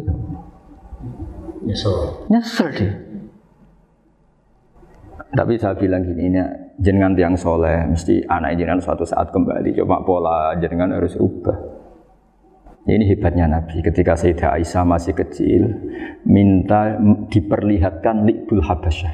Nyesel. 1.68 2.24
Nyesel 2.32 2.70
deh. 2.72 2.94
Tapi 5.34 5.60
saya 5.60 5.76
bilang 5.76 6.08
gini, 6.08 6.32
ini 6.32 6.40
jenengan 6.80 7.12
tiang 7.12 7.36
soleh, 7.36 7.84
mesti 7.84 8.24
anak 8.24 8.56
jenengan 8.56 8.80
suatu 8.80 9.04
saat 9.04 9.28
kembali. 9.28 9.76
Coba 9.84 10.00
pola 10.08 10.56
jenengan 10.56 10.96
harus 10.96 11.20
rubah. 11.20 11.84
Ini 12.88 13.04
hebatnya 13.12 13.52
Nabi. 13.52 13.84
Ketika 13.84 14.16
Sayyidah 14.16 14.56
Aisyah 14.56 14.84
masih 14.88 15.16
kecil, 15.20 15.68
minta 16.24 16.96
diperlihatkan 17.28 18.24
likbul 18.24 18.64
habasyah. 18.64 19.12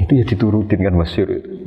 Itu 0.00 0.12
ya 0.16 0.24
diturutin 0.24 0.80
kan 0.80 0.96
masyur 0.96 1.28
itu. 1.28 1.65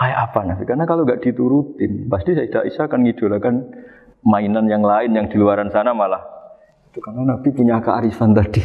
Kayak 0.00 0.32
apa 0.32 0.40
Nabi? 0.48 0.64
Karena 0.64 0.84
kalau 0.88 1.04
nggak 1.04 1.20
diturutin, 1.20 2.08
pasti 2.08 2.32
Sayyidah 2.32 2.64
Aisyah 2.64 2.88
akan 2.88 3.00
ngidolakan 3.04 3.54
mainan 4.24 4.64
yang 4.64 4.80
lain 4.80 5.12
yang 5.12 5.28
di 5.28 5.36
luaran 5.36 5.68
sana 5.68 5.92
malah. 5.92 6.24
Itu 6.88 7.04
karena 7.04 7.36
Nabi 7.36 7.52
punya 7.52 7.84
kearifan 7.84 8.32
tadi. 8.32 8.64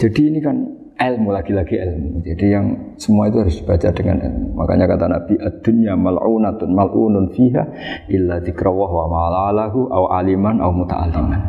Jadi 0.00 0.20
ini 0.32 0.40
kan 0.40 0.56
ilmu 0.96 1.28
lagi-lagi 1.28 1.76
ilmu. 1.76 2.24
Jadi 2.24 2.46
yang 2.48 2.96
semua 2.96 3.28
itu 3.28 3.44
harus 3.44 3.60
dibaca 3.60 3.88
dengan 3.92 4.16
ilmu. 4.24 4.48
Makanya 4.56 4.86
kata 4.88 5.06
Nabi, 5.12 5.34
"Ad-dunya 5.36 5.92
mal'unatun 6.00 6.70
mal'unun 6.72 7.36
fiha 7.36 7.64
illa 8.08 8.40
dzikrawah 8.40 8.90
wa 8.96 9.04
ma'alalahu 9.12 9.92
aw 9.92 10.04
aliman 10.24 10.56
aw 10.56 10.72
muta'alliman." 10.72 11.42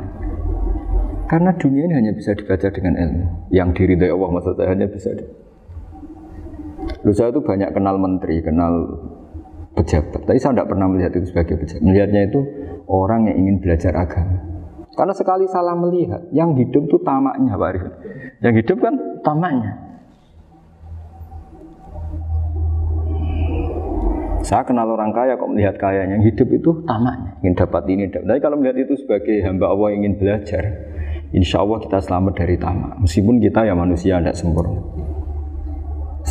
Karena 1.32 1.56
dunia 1.56 1.88
ini 1.88 1.96
hanya 1.96 2.12
bisa 2.12 2.36
dibaca 2.36 2.68
dengan 2.76 3.00
ilmu. 3.00 3.26
Yang 3.56 3.70
diridhai 3.80 4.12
Allah 4.12 4.30
maksud 4.36 4.54
saya 4.60 4.76
hanya 4.76 4.92
bisa 4.92 5.16
di... 5.16 5.24
Lu 7.02 7.12
saya 7.14 7.34
itu 7.34 7.42
banyak 7.42 7.74
kenal 7.74 7.98
menteri, 7.98 8.46
kenal 8.46 8.74
pejabat. 9.74 10.22
Tapi 10.28 10.38
saya 10.38 10.54
tidak 10.54 10.70
pernah 10.70 10.88
melihat 10.92 11.12
itu 11.18 11.34
sebagai 11.34 11.58
pejabat. 11.58 11.82
Melihatnya 11.82 12.22
itu 12.30 12.40
orang 12.86 13.32
yang 13.32 13.38
ingin 13.42 13.56
belajar 13.64 13.94
agama. 13.98 14.38
Karena 14.92 15.14
sekali 15.16 15.48
salah 15.48 15.74
melihat, 15.74 16.20
yang 16.36 16.52
hidup 16.54 16.84
itu 16.84 17.00
tamaknya 17.02 17.56
Pak 17.56 17.70
Arif. 17.72 17.84
Yang 18.44 18.56
hidup 18.62 18.78
kan 18.84 18.94
tamaknya. 19.24 19.72
Saya 24.42 24.66
kenal 24.66 24.90
orang 24.90 25.14
kaya 25.14 25.38
kok 25.38 25.48
melihat 25.48 25.78
kaya, 25.78 26.06
yang 26.12 26.22
hidup 26.26 26.50
itu 26.50 26.84
tamaknya, 26.84 27.40
ingin 27.40 27.56
dapat 27.56 27.84
ini. 27.88 28.04
Dapat. 28.10 28.26
Tapi 28.26 28.40
kalau 28.42 28.58
melihat 28.60 28.78
itu 28.84 28.94
sebagai 29.00 29.38
hamba 29.48 29.70
Allah 29.72 29.88
yang 29.96 30.00
ingin 30.04 30.16
belajar, 30.18 30.64
insya 31.32 31.64
Allah 31.64 31.78
kita 31.80 31.98
selamat 32.04 32.34
dari 32.36 32.56
tamak. 32.60 33.00
Meskipun 33.00 33.40
kita 33.40 33.70
ya 33.70 33.74
manusia 33.78 34.20
tidak 34.20 34.36
sempurna. 34.36 34.82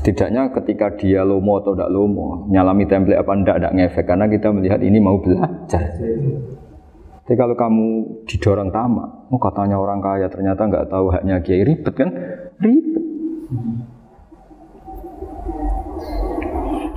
Setidaknya 0.01 0.49
ketika 0.57 0.97
dia 0.97 1.29
lomo 1.29 1.61
atau 1.61 1.77
tidak 1.77 1.93
lomo, 1.93 2.49
nyalami 2.49 2.89
template 2.89 3.21
apa 3.21 3.37
tidak, 3.37 3.57
tidak 3.61 3.75
ngefek. 3.77 4.05
Karena 4.09 4.27
kita 4.33 4.49
melihat 4.49 4.81
ini 4.81 4.97
mau 4.97 5.21
belajar. 5.21 5.93
Tapi 7.29 7.37
kalau 7.37 7.53
kamu 7.53 7.89
didorong 8.25 8.73
tamak, 8.73 9.29
oh 9.29 9.37
katanya 9.37 9.77
orang 9.77 10.01
kaya 10.01 10.33
ternyata 10.33 10.73
nggak 10.73 10.89
tahu 10.89 11.13
haknya 11.13 11.45
kiai 11.45 11.69
ribet 11.69 11.93
kan? 11.93 12.09
Ribet. 12.65 13.00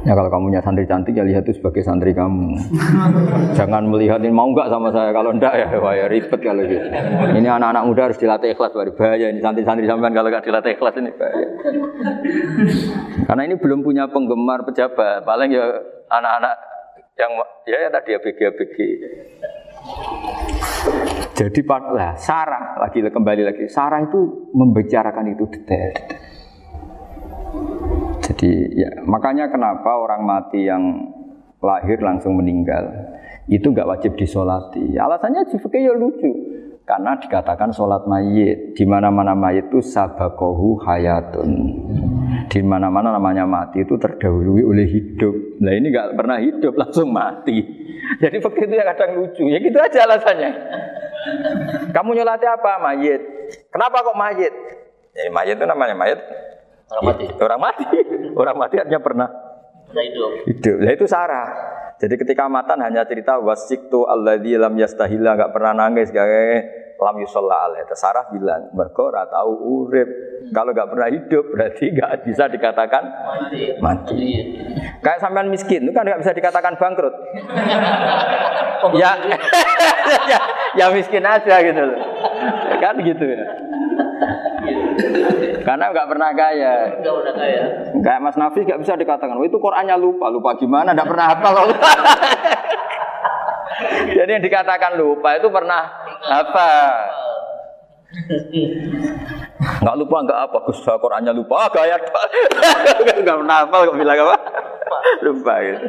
Ya 0.04 0.20
kalau 0.20 0.28
kamu 0.28 0.52
punya 0.52 0.60
santri 0.60 0.84
cantik 0.84 1.16
ya 1.16 1.24
lihat 1.24 1.48
itu 1.48 1.56
sebagai 1.56 1.80
santri 1.80 2.12
kamu. 2.12 2.60
Jangan 3.60 3.88
melihat 3.88 4.20
ini 4.20 4.36
mau 4.36 4.52
nggak 4.52 4.68
sama 4.68 4.92
saya 4.92 5.16
kalau 5.16 5.32
enggak 5.32 5.56
ya 5.56 5.68
wah 5.80 5.96
ya 5.96 6.12
ribet 6.12 6.44
kalau 6.44 6.60
gitu. 6.60 6.88
Ini 7.40 7.48
anak-anak 7.48 7.84
muda 7.88 8.02
harus 8.12 8.20
dilatih 8.20 8.52
ikhlas 8.52 8.76
baru 8.76 8.92
bahaya 9.00 9.32
ini 9.32 9.40
santri-santri 9.40 9.88
sampean 9.88 10.12
kalau 10.12 10.28
nggak 10.28 10.44
dilatih 10.44 10.76
ikhlas 10.76 11.00
ini 11.00 11.12
bahaya. 11.16 11.48
Karena 13.24 13.42
ini 13.48 13.56
belum 13.56 13.80
punya 13.80 14.12
penggemar 14.12 14.68
pejabat, 14.68 15.24
paling 15.24 15.56
ya 15.56 15.72
anak-anak 16.12 16.56
yang 17.16 17.32
ya, 17.64 17.78
ya 17.88 17.90
tadi 17.96 18.10
ABG 18.20 18.40
ABG. 18.44 18.78
Jadi 21.34 21.60
lah 21.68 22.14
Sarah 22.20 22.76
lagi 22.78 23.00
kembali 23.00 23.42
lagi 23.48 23.66
Sarah 23.72 24.04
itu 24.04 24.52
membicarakan 24.52 25.32
itu 25.32 25.48
detail. 25.48 25.96
Jadi 28.24 28.52
ya 28.80 29.04
makanya 29.04 29.52
kenapa 29.52 30.00
orang 30.00 30.24
mati 30.24 30.64
yang 30.64 31.12
lahir 31.60 32.00
langsung 32.00 32.40
meninggal 32.40 32.88
itu 33.52 33.68
nggak 33.68 33.88
wajib 33.88 34.16
disolati. 34.16 34.96
Alasannya 34.96 35.44
juga 35.52 35.76
ya 35.76 35.92
lucu 35.92 36.32
karena 36.84 37.16
dikatakan 37.16 37.72
sholat 37.72 38.04
mayit 38.08 38.76
di 38.76 38.84
mana 38.84 39.08
mana 39.08 39.32
mayit 39.36 39.72
itu 39.72 39.80
sabakohu 39.80 40.84
hayatun 40.84 41.52
di 42.52 42.60
mana 42.60 42.92
mana 42.92 43.16
namanya 43.16 43.48
mati 43.48 43.84
itu 43.84 43.96
terdahului 43.96 44.64
oleh 44.64 44.88
hidup. 44.88 45.60
Nah 45.64 45.72
ini 45.76 45.92
nggak 45.92 46.16
pernah 46.16 46.40
hidup 46.40 46.76
langsung 46.76 47.12
mati. 47.12 47.60
Jadi 48.20 48.40
begitu 48.40 48.72
ya 48.72 48.84
kadang 48.96 49.20
lucu 49.20 49.48
ya 49.48 49.60
gitu 49.60 49.80
aja 49.80 50.04
alasannya. 50.08 50.52
Kamu 51.92 52.16
nyolati 52.16 52.48
apa 52.48 52.80
mayit? 52.84 53.22
Kenapa 53.72 54.04
kok 54.04 54.16
mayit? 54.16 54.54
Ya 55.16 55.32
mayit 55.32 55.56
itu 55.56 55.66
namanya 55.68 55.96
mayit 55.96 56.20
Orang 56.92 57.04
mati. 57.08 57.26
Orang 57.40 57.60
mati. 57.62 57.84
Orang 58.42 58.56
mati 58.60 58.76
artinya 58.82 59.02
pernah 59.02 59.28
hidup. 59.94 60.32
hidup. 60.50 60.78
Nah 60.82 60.92
itu 60.94 61.06
Sarah. 61.06 61.48
Jadi 62.02 62.18
ketika 62.18 62.50
matan 62.50 62.82
hanya 62.82 63.06
cerita 63.06 63.38
wasiktu 63.38 64.04
alladzi 64.10 64.58
lam 64.58 64.74
yastahila 64.76 65.38
nggak 65.38 65.54
pernah 65.54 65.72
nangis, 65.78 66.10
gak 66.10 66.28
lam 67.04 67.16
yusalla 67.20 67.68
alaih. 67.68 67.84
Sarah 67.94 68.32
bilang, 68.32 68.72
mergo 68.72 69.12
ora 69.12 69.28
tahu 69.28 69.52
urip. 69.60 70.10
Kalau 70.52 70.72
nggak 70.76 70.90
pernah 70.92 71.08
hidup 71.12 71.46
berarti 71.52 71.86
nggak 71.96 72.28
bisa 72.28 72.48
dikatakan 72.52 73.04
Mati. 73.04 73.62
mati. 73.80 74.16
Iya. 74.16 74.44
Kayak 75.00 75.20
sampean 75.24 75.48
miskin 75.48 75.88
itu 75.88 75.92
kan 75.96 76.04
nggak 76.04 76.22
bisa 76.24 76.32
dikatakan 76.36 76.74
bangkrut. 76.76 77.16
ya, 79.02 79.12
ya, 80.32 80.40
ya 80.76 80.86
miskin 80.92 81.24
aja 81.24 81.56
gitu 81.64 81.82
loh. 81.82 82.00
Kan 82.80 82.96
gitu 83.04 83.24
ya. 83.24 83.40
Karena 85.64 85.86
nggak 85.96 86.08
pernah 86.12 86.30
kaya. 86.36 86.74
Enggak 87.00 87.14
udah 87.24 87.34
kaya. 87.34 87.64
Kayak 88.04 88.20
Mas 88.20 88.36
Nafis 88.36 88.68
nggak 88.68 88.82
bisa 88.84 88.94
dikatakan, 89.00 89.40
oh 89.40 89.48
itu 89.48 89.58
Qurannya 89.58 89.96
lupa, 89.96 90.28
lupa 90.28 90.60
gimana? 90.60 90.92
Nggak 90.92 91.08
pernah 91.08 91.26
hafal. 91.32 91.56
Jadi 94.20 94.30
yang 94.30 94.44
dikatakan 94.44 95.00
lupa 95.00 95.40
itu 95.40 95.48
pernah 95.48 95.82
apa? 96.28 96.70
Nggak 99.82 99.96
lupa 99.98 100.16
nggak 100.28 100.40
apa, 100.52 100.58
Gus 100.68 100.84
Qurannya 100.84 101.32
lupa, 101.34 101.66
ah, 101.66 101.70
gaya 101.72 101.96
nggak 103.24 103.38
pernah 103.42 103.56
hafal 103.64 103.88
kok 103.88 103.98
bilang 103.98 104.20
apa? 104.20 104.38
Lupa 105.24 105.54
gitu. 105.64 105.88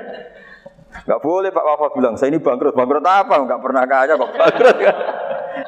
Nggak 0.95 1.21
boleh 1.21 1.51
Pak 1.51 1.65
Wafa 1.67 1.87
bilang, 1.99 2.15
saya 2.15 2.31
ini 2.31 2.39
bangkrut, 2.39 2.79
bangkrut 2.79 3.03
apa? 3.03 3.35
Nggak 3.43 3.61
pernah 3.61 3.83
kaya 3.85 4.15
kok 4.15 4.33
bangkrut. 4.39 4.77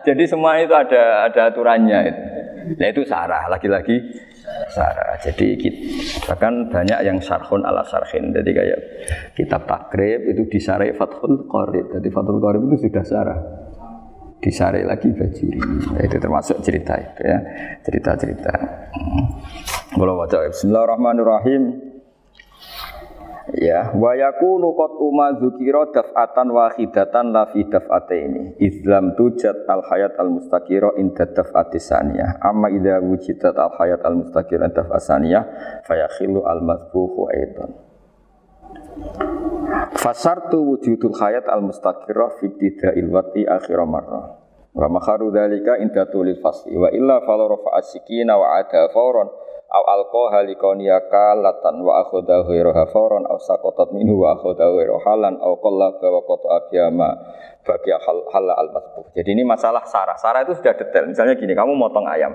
Jadi 0.07 0.23
semua 0.31 0.63
itu 0.63 0.71
ada 0.71 1.27
ada 1.27 1.41
aturannya. 1.51 1.99
Itu. 2.07 2.36
Nah 2.75 2.87
itu 2.91 3.07
sarah, 3.07 3.47
lagi-lagi 3.47 3.95
sarah. 4.75 5.15
Jadi 5.23 5.55
kita, 5.55 5.79
bahkan 6.27 6.67
banyak 6.67 6.99
yang 7.07 7.19
sarhun 7.23 7.63
ala 7.63 7.87
sarhin. 7.87 8.35
Jadi 8.35 8.51
kayak 8.51 8.79
kitab 9.39 9.71
takrib 9.71 10.27
itu 10.27 10.51
disarai 10.51 10.91
Fathul 10.99 11.47
Qorib. 11.47 11.95
Jadi 11.95 12.09
Fathul 12.11 12.43
Qorib 12.43 12.67
itu 12.67 12.91
sudah 12.91 13.05
sarah. 13.07 13.41
Disarai 14.37 14.85
lagi 14.85 15.11
bajuri. 15.11 15.59
Nah, 15.97 16.03
itu 16.05 16.17
termasuk 16.21 16.61
cerita 16.61 16.95
itu 16.99 17.23
ya. 17.25 17.39
Cerita-cerita. 17.83 18.53
Hmm. 18.95 19.27
Kalau 19.97 20.15
baca 20.19 20.39
Bismillahirrahmanirrahim. 20.53 21.96
Ya, 23.55 23.95
wa 23.95 24.11
yakunu 24.19 24.75
qad 24.75 24.99
umma 24.99 25.39
dzukira 25.39 25.95
daf'atan 25.95 26.51
wahidatan 26.51 27.31
la 27.31 27.47
fi 27.47 27.63
daf'ataini. 27.63 28.59
Islam 28.59 29.15
tujat 29.15 29.71
al 29.71 29.87
hayat 29.87 30.19
al 30.19 30.35
mustaqira 30.35 30.99
inda 30.99 31.31
daf'ati 31.31 31.79
saniyah. 31.79 32.43
Amma 32.43 32.75
idza 32.75 32.99
wujidat 32.99 33.55
al 33.55 33.71
hayat 33.79 34.03
al 34.03 34.19
mustaqira 34.19 34.67
daf'at 34.67 34.99
saniyah 34.99 35.43
fayakhilu 35.87 36.43
al 36.43 36.59
mazbuhu 36.59 37.31
aidan. 37.31 37.71
Fasartu 39.95 40.67
wujudul 40.67 41.15
hayat 41.15 41.47
al 41.47 41.63
mustaqira 41.63 42.35
fi 42.43 42.51
ibtida'il 42.51 43.07
wati 43.15 43.47
akhir 43.47 43.79
marrah. 43.87 44.43
Wa 44.75 44.91
makharu 44.91 45.31
dzalika 45.31 45.79
inda 45.79 46.11
tulil 46.11 46.43
fasli 46.43 46.75
wa 46.75 46.91
illa 46.91 47.23
fala 47.23 47.47
rafa'a 47.47 47.79
sikina 47.81 48.35
wa 48.35 48.59
ada 48.59 48.91
fawran 48.91 49.46
aw 49.67 49.83
alqaha 49.83 50.47
liqaniya 50.47 51.11
kalatan 51.11 51.83
wa 51.83 52.07
akhadha 52.07 52.47
ghairaha 52.47 52.87
fawran 52.95 53.27
aw 53.27 53.37
saqatat 53.39 53.91
minhu 53.91 54.23
wa 54.23 54.39
akhadha 54.39 54.71
ghairaha 54.71 55.03
halan 55.03 55.35
aw 55.43 55.53
qallaba 55.59 56.07
wa 56.07 56.23
qata'a 56.23 56.59
biyama 56.71 57.09
bagi 57.67 57.91
hal 57.91 58.19
hal 58.31 58.47
al 58.47 58.71
masbuh. 58.71 59.11
Jadi 59.11 59.35
ini 59.35 59.43
masalah 59.43 59.83
sarah. 59.83 60.15
Sarah 60.15 60.47
itu 60.47 60.55
sudah 60.55 60.79
detail. 60.79 61.11
Misalnya 61.11 61.35
gini, 61.35 61.51
kamu 61.51 61.75
motong 61.75 62.07
ayam. 62.07 62.31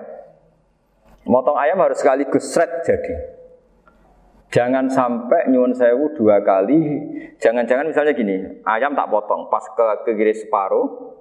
Motong 1.23 1.55
ayam 1.55 1.79
harus 1.79 2.03
sekaligus 2.03 2.51
sret 2.51 2.83
jadi. 2.83 3.39
Jangan 4.51 4.91
sampai 4.91 5.47
nyuwun 5.47 5.71
sewu 5.71 6.11
dua 6.19 6.43
kali. 6.43 6.99
Jangan-jangan 7.39 7.87
misalnya 7.87 8.11
gini, 8.11 8.59
ayam 8.67 8.91
tak 8.91 9.07
potong, 9.07 9.47
pas 9.47 9.63
ke, 9.63 9.85
ke 10.03 10.11
kiri 10.13 10.35
separuh, 10.35 11.15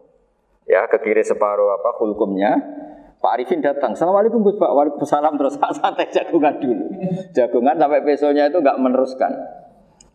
ya 0.66 0.84
ke 0.90 0.98
kiri 0.98 1.22
separuh 1.22 1.78
apa 1.78 1.96
hulkumnya, 2.02 2.58
Pak 3.20 3.36
Arifin 3.36 3.60
datang, 3.60 3.92
Assalamualaikum 3.92 4.40
Gus 4.40 4.56
Pak, 4.56 4.72
Waalaikumsalam 4.72 5.36
terus 5.36 5.60
santai 5.76 6.08
jagungan 6.08 6.56
dulu. 6.56 6.88
Jagungan 7.36 7.76
sampai 7.76 8.00
besoknya 8.00 8.48
itu 8.48 8.64
nggak 8.64 8.80
meneruskan. 8.80 9.28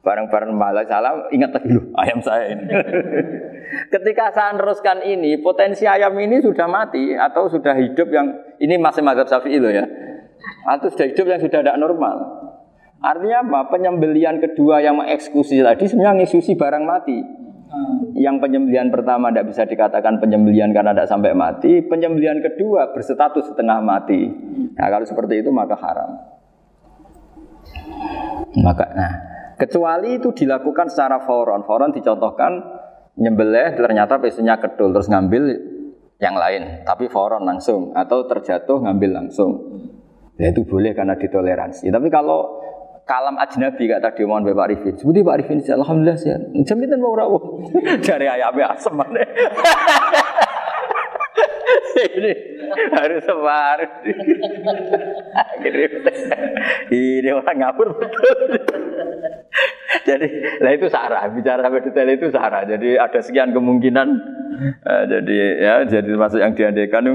Bareng-bareng 0.01 0.53
malah 0.53 0.85
salam, 0.85 1.29
ingat 1.33 1.53
lagi 1.53 1.69
dulu 1.69 1.89
ayam 1.97 2.21
saya 2.21 2.53
ini. 2.53 2.65
Ketika 3.93 4.33
saya 4.33 4.53
meneruskan 4.57 5.01
ini, 5.05 5.37
potensi 5.41 5.85
ayam 5.85 6.13
ini 6.17 6.41
sudah 6.41 6.65
mati 6.65 7.13
atau 7.13 7.49
sudah 7.49 7.73
hidup 7.77 8.09
yang 8.09 8.29
ini 8.61 8.77
masih 8.77 9.01
mazhab 9.01 9.29
Syafi'i 9.29 9.57
loh 9.57 9.73
ya. 9.73 9.85
Atau 10.69 10.93
sudah 10.93 11.09
hidup 11.09 11.25
yang 11.25 11.41
sudah 11.41 11.61
tidak 11.61 11.77
normal. 11.77 12.21
Artinya 13.01 13.45
apa? 13.45 13.59
Penyembelian 13.69 14.41
kedua 14.41 14.81
yang 14.81 14.97
mengeksekusi 14.97 15.61
tadi 15.61 15.85
sebenarnya 15.89 16.21
mengeksekusi 16.21 16.57
barang 16.57 16.85
mati. 16.85 17.44
Yang 18.15 18.35
penyembelian 18.47 18.87
pertama 18.93 19.33
tidak 19.33 19.51
bisa 19.51 19.63
dikatakan 19.67 20.21
penyembelian 20.21 20.71
karena 20.71 20.95
tidak 20.95 21.09
sampai 21.09 21.35
mati. 21.35 21.83
Penyembelian 21.83 22.39
kedua 22.39 22.93
berstatus 22.95 23.51
setengah 23.51 23.81
mati. 23.83 24.29
Nah 24.77 24.87
kalau 24.87 25.03
seperti 25.03 25.43
itu 25.43 25.49
maka 25.51 25.75
haram. 25.75 26.11
Maka 28.61 28.85
nah 28.95 29.13
kecuali 29.59 30.21
itu 30.21 30.31
dilakukan 30.31 30.87
secara 30.87 31.25
foron. 31.25 31.67
Foron 31.67 31.91
dicontohkan 31.91 32.51
nyembelih 33.19 33.75
ternyata 33.75 34.21
pesunya 34.21 34.55
kedul 34.61 34.95
terus 34.95 35.11
ngambil 35.11 35.43
yang 36.23 36.35
lain. 36.39 36.87
Tapi 36.87 37.11
foron 37.11 37.43
langsung 37.43 37.91
atau 37.91 38.23
terjatuh 38.29 38.79
ngambil 38.85 39.25
langsung. 39.25 39.51
Ya 40.39 40.51
itu 40.51 40.63
boleh 40.67 40.95
karena 40.95 41.15
ditoleransi. 41.15 41.91
Tapi 41.91 42.07
kalau 42.11 42.63
kalam 43.05 43.37
ajnabi 43.37 43.85
kata 43.85 44.11
tadi 44.11 44.25
mohon 44.25 44.41
Pak 44.43 44.65
Arifin. 44.65 44.97
Seperti 44.97 45.21
Pak 45.21 45.33
Arifin 45.37 45.61
sih, 45.61 45.71
alhamdulillah 45.71 46.17
sih. 46.17 46.33
Jaminan 46.65 46.99
mau 46.99 47.13
rawuh 47.13 47.69
dari 48.07 48.25
ayamnya 48.25 48.73
asem 48.73 48.93
mana. 48.97 49.21
ini 51.95 52.33
harus 52.91 53.21
sebar. 53.23 53.79
ini 56.91 57.29
orang 57.31 57.57
ngapur 57.61 57.87
betul. 57.95 58.81
jadi, 60.03 60.27
lah 60.59 60.71
itu 60.73 60.89
sarah. 60.89 61.23
Bicara 61.29 61.61
sampai 61.61 61.85
detail 61.85 62.09
itu 62.09 62.27
sarah. 62.33 62.65
Jadi 62.67 62.97
ada 62.99 63.19
sekian 63.21 63.53
kemungkinan. 63.53 64.07
Eh, 64.81 65.03
jadi 65.07 65.37
ya, 65.61 65.73
jadi 65.87 66.09
termasuk 66.09 66.41
yang 66.41 66.57
diandaikan 66.57 67.05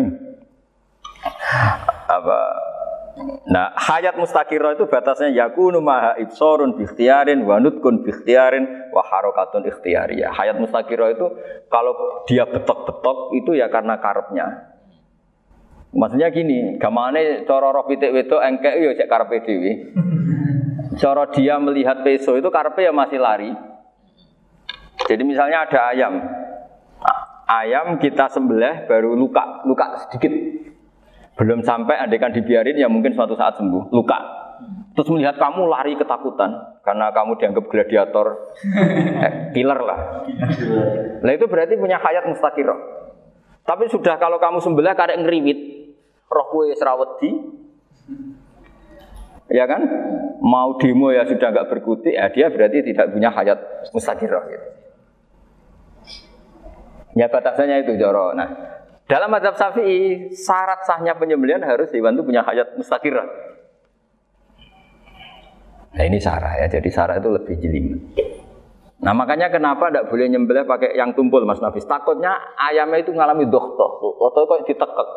apa 2.08 2.38
Nah, 3.50 3.74
hayat 3.74 4.14
mustaqirah 4.14 4.78
itu 4.78 4.86
batasnya 4.86 5.34
yakunu 5.34 5.82
maha 5.82 6.14
ibsorun 6.22 6.78
bi 6.78 6.86
ikhtiarin 6.86 7.42
wa 7.42 7.58
nutkun 7.58 8.06
bi 8.06 8.14
ikhtiarin 8.14 8.92
wa 8.94 9.02
harakatun 9.02 9.66
ikhtiyariyah. 9.66 10.30
Hayat 10.30 10.56
mustaqirah 10.62 11.18
itu 11.18 11.26
kalau 11.66 12.24
dia 12.30 12.46
betok-betok 12.46 13.34
itu 13.34 13.58
ya 13.58 13.66
karena 13.66 13.98
karepnya. 13.98 14.46
Maksudnya 15.90 16.30
gini, 16.30 16.78
gamane 16.78 17.42
cara 17.42 17.74
roh 17.74 17.82
pitik 17.90 18.14
wedok 18.14 18.38
engkek 18.38 18.78
yo 18.78 18.94
cek 18.94 19.10
karepe 19.10 19.42
dhewe. 19.42 19.72
Cara 21.02 21.26
dia 21.34 21.58
melihat 21.58 22.06
peso 22.06 22.38
itu 22.38 22.46
karepe 22.46 22.86
ya 22.86 22.94
masih 22.94 23.18
lari. 23.18 23.50
Jadi 25.10 25.22
misalnya 25.26 25.66
ada 25.66 25.90
ayam. 25.90 26.14
Ayam 27.50 27.98
kita 27.98 28.30
sembelih 28.30 28.86
baru 28.86 29.18
luka, 29.18 29.66
luka 29.66 30.06
sedikit 30.06 30.30
belum 31.38 31.62
sampai 31.62 31.96
andekan 32.00 32.34
dibiarin 32.34 32.76
ya 32.76 32.88
mungkin 32.90 33.14
suatu 33.14 33.38
saat 33.38 33.56
sembuh, 33.58 33.94
luka. 33.94 34.18
Terus 34.92 35.08
melihat 35.14 35.38
kamu 35.38 35.70
lari 35.70 35.94
ketakutan 35.96 36.50
karena 36.82 37.14
kamu 37.14 37.38
dianggap 37.38 37.64
gladiator, 37.70 38.26
eh, 39.24 39.32
killer 39.54 39.80
lah. 39.80 40.26
Nah 41.22 41.32
itu 41.32 41.46
berarti 41.46 41.78
punya 41.78 41.96
hayat 41.96 42.26
mustaqirah. 42.26 42.78
Tapi 43.64 43.86
sudah 43.86 44.18
kalau 44.18 44.42
kamu 44.42 44.58
sembelih 44.58 44.92
karek 44.98 45.22
ngeriwit, 45.22 45.58
roh 46.26 46.46
kue 46.50 46.74
serawati, 46.74 47.30
ya 49.48 49.64
kan? 49.70 49.82
Mau 50.42 50.74
demo 50.80 51.14
ya 51.14 51.22
sudah 51.22 51.48
nggak 51.54 51.68
berkutik, 51.70 52.12
ya 52.12 52.26
dia 52.34 52.50
berarti 52.50 52.82
tidak 52.82 53.14
punya 53.14 53.30
hayat 53.30 53.58
mustaqirah. 53.94 54.42
Gitu. 54.50 54.68
Ya 57.18 57.26
batasannya 57.26 57.86
itu 57.86 57.98
joro. 57.98 58.34
Nah, 58.34 58.48
dalam 59.10 59.26
mazhab 59.26 59.58
Syafi'i, 59.58 60.30
syarat 60.30 60.86
sahnya 60.86 61.18
penyembelihan 61.18 61.66
harus 61.66 61.90
hewan 61.90 62.14
itu 62.14 62.22
punya 62.22 62.46
hayat 62.46 62.78
mustaqirah. 62.78 63.26
Nah 65.90 66.04
ini 66.06 66.22
sarah 66.22 66.54
ya, 66.62 66.70
jadi 66.70 66.86
sarah 66.94 67.18
itu 67.18 67.26
lebih 67.26 67.58
jeli. 67.58 67.98
Nah 69.02 69.10
makanya 69.10 69.50
kenapa 69.50 69.90
tidak 69.90 70.06
boleh 70.14 70.30
nyembelih 70.30 70.62
pakai 70.62 70.94
yang 70.94 71.10
tumpul 71.18 71.42
Mas 71.42 71.58
Nafis? 71.58 71.90
Takutnya 71.90 72.38
ayamnya 72.54 73.02
itu 73.02 73.10
ngalami 73.10 73.50
dokter, 73.50 73.90
atau 73.98 74.46
kok 74.46 74.62
ditekek. 74.70 75.08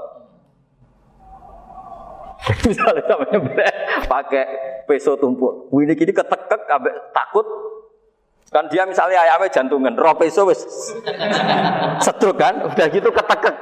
Misalnya 2.74 3.06
sama 3.06 3.26
nyembelih 3.30 3.74
pakai 4.10 4.46
peso 4.90 5.14
tumpul, 5.22 5.70
ini 5.70 5.94
kini 5.94 6.18
ketekek, 6.18 6.66
takut 7.14 7.46
Kan 8.54 8.70
dia 8.70 8.86
misalnya 8.86 9.18
ayamnya 9.26 9.50
jantungan, 9.50 9.98
roh 9.98 10.14
peso 10.14 10.46
wis 10.46 10.62
sedruk 12.06 12.38
kan, 12.38 12.62
udah 12.70 12.86
gitu 12.94 13.10
ketekek. 13.10 13.56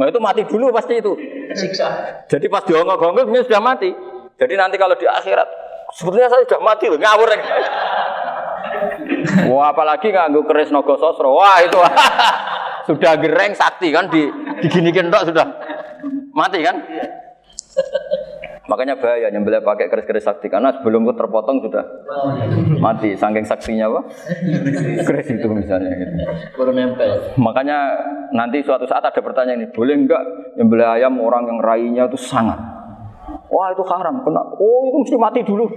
Nah 0.00 0.08
itu 0.08 0.18
mati 0.18 0.42
dulu 0.48 0.72
pasti 0.72 0.96
itu. 0.96 1.12
Siksa. 1.52 2.24
Jadi 2.26 2.48
pas 2.48 2.64
diongok-ongok 2.64 3.28
ini 3.28 3.44
sudah 3.44 3.60
mati. 3.60 3.92
Jadi 4.40 4.54
nanti 4.56 4.80
kalau 4.80 4.96
di 4.96 5.04
akhirat, 5.04 5.46
sebetulnya 5.92 6.32
saya 6.32 6.42
sudah 6.48 6.60
mati 6.64 6.88
loh, 6.88 6.96
ngawur. 6.96 7.28
Wah 9.52 9.70
apalagi 9.70 10.08
nganggu 10.10 10.42
keris 10.48 10.72
nogo 10.72 10.96
sosro, 10.96 11.36
wah 11.36 11.60
itu 11.60 11.78
sudah 12.88 13.12
gereng 13.20 13.52
sakti 13.52 13.92
kan 13.92 14.08
di 14.08 14.28
diginikin 14.64 15.12
tok 15.12 15.30
sudah 15.30 15.46
mati 16.32 16.64
kan? 16.64 16.80
Makanya 18.64 18.96
bahaya 18.96 19.28
nyembelih 19.28 19.60
pakai 19.60 19.92
keris-keris 19.92 20.24
sakti 20.24 20.48
karena 20.48 20.72
sebelum 20.72 21.04
itu 21.04 21.12
terpotong 21.20 21.60
sudah 21.60 21.84
mati. 22.80 23.12
Saking 23.12 23.44
saksinya 23.44 23.92
apa? 23.92 24.00
Keris 25.04 25.28
itu 25.36 25.46
misalnya. 25.52 25.92
Gitu. 25.92 26.12
Nempel. 26.72 27.36
Makanya 27.36 27.92
nanti 28.32 28.64
suatu 28.64 28.88
saat 28.88 29.04
ada 29.04 29.20
pertanyaan 29.20 29.62
ini, 29.62 29.68
boleh 29.68 29.94
enggak 29.94 30.22
nyembelih 30.56 30.88
ayam 30.96 31.20
orang 31.20 31.44
yang 31.44 31.60
rainya 31.60 32.08
itu 32.08 32.16
sangat? 32.16 32.56
Wah 33.52 33.68
itu 33.70 33.84
haram, 33.84 34.24
kena. 34.24 34.42
Oh 34.56 34.80
itu 34.88 34.96
mesti 35.04 35.16
mati 35.20 35.40
dulu. 35.44 35.68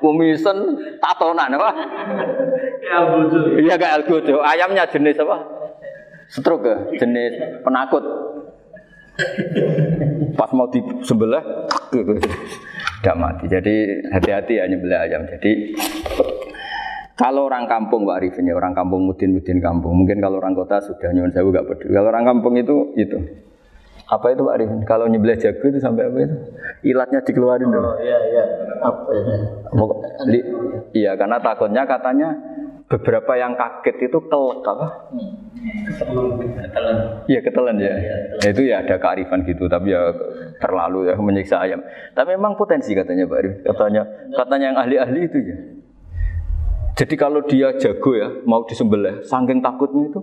Kumisen 0.00 0.58
tatonan 1.02 1.58
apa? 1.58 1.70
Ya. 2.86 2.98
Iya 3.58 3.74
gak 3.80 3.92
algojo. 4.04 4.44
Ayamnya 4.44 4.86
jenis 4.86 5.18
apa? 5.18 5.42
Stroke 6.28 6.64
ya? 6.64 6.76
Jenis 7.02 7.64
penakut. 7.64 8.04
Pas 10.34 10.50
mau 10.50 10.66
di 10.66 10.82
sebelah, 11.06 11.42
tidak 11.92 13.16
mati. 13.16 13.44
Jadi 13.46 13.74
hati-hati 14.10 14.58
ya 14.58 14.66
nyembelih 14.66 14.98
ayam. 14.98 15.22
Jadi 15.30 15.74
kalau 17.14 17.46
orang 17.46 17.70
kampung 17.70 18.02
Pak 18.02 18.18
Arifin 18.18 18.50
ya 18.50 18.58
orang 18.58 18.74
kampung 18.74 19.06
mudin-mudin 19.06 19.62
kampung. 19.62 19.94
Mungkin 19.94 20.18
kalau 20.18 20.42
orang 20.42 20.58
kota 20.58 20.82
sudah 20.82 21.14
nyuwun 21.14 21.30
saya 21.30 21.46
gak 21.46 21.66
peduli. 21.70 21.94
Kalau 21.94 22.08
orang 22.10 22.26
kampung 22.26 22.58
itu 22.58 22.90
itu 22.98 23.18
apa 24.10 24.26
itu 24.34 24.42
Pak 24.42 24.54
Arifin? 24.58 24.80
Kalau 24.82 25.06
nyembelih 25.06 25.38
jago 25.38 25.62
itu 25.62 25.78
sampai 25.78 26.10
apa 26.10 26.18
itu? 26.26 26.36
Ilatnya 26.90 27.22
dikeluarin. 27.22 27.70
Oh 27.70 27.94
iya 28.02 28.18
iya. 28.18 28.44
Apa 28.82 29.10
ya? 29.14 29.22
Li- 30.26 30.48
Iya, 30.94 31.18
karena 31.18 31.42
takutnya 31.42 31.82
katanya 31.90 32.38
beberapa 32.84 33.32
yang 33.34 33.56
kaget 33.56 33.96
itu 34.12 34.18
kelek 34.28 34.60
apa? 34.68 34.86
Ketelan. 36.60 36.96
Iya 37.24 37.40
ketelan 37.40 37.76
ya. 37.80 37.94
Ya, 37.96 38.48
Itu 38.52 38.62
ya 38.64 38.84
ada 38.84 39.00
kearifan 39.00 39.42
gitu, 39.48 39.66
tapi 39.66 39.96
ya 39.96 40.12
terlalu 40.60 41.08
ya 41.08 41.14
menyiksa 41.16 41.64
ayam. 41.64 41.80
Tapi 42.12 42.36
memang 42.36 42.54
potensi 42.60 42.92
katanya 42.92 43.24
Pak 43.24 43.38
Arif. 43.40 43.54
Katanya 43.64 44.02
katanya 44.36 44.66
yang 44.72 44.78
ahli-ahli 44.78 45.20
itu 45.24 45.38
ya. 45.40 45.56
Jadi 46.94 47.14
kalau 47.18 47.42
dia 47.42 47.74
jago 47.74 48.14
ya, 48.14 48.30
mau 48.46 48.62
disembelih, 48.68 49.26
saking 49.26 49.58
takutnya 49.58 50.14
itu. 50.14 50.20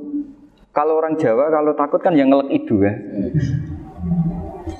Kalau 0.71 1.03
orang 1.03 1.19
Jawa 1.19 1.51
kalau 1.51 1.75
takut 1.75 1.99
kan 1.99 2.15
yang 2.15 2.31
ngelek 2.31 2.63
itu 2.63 2.79
ya. 2.79 2.95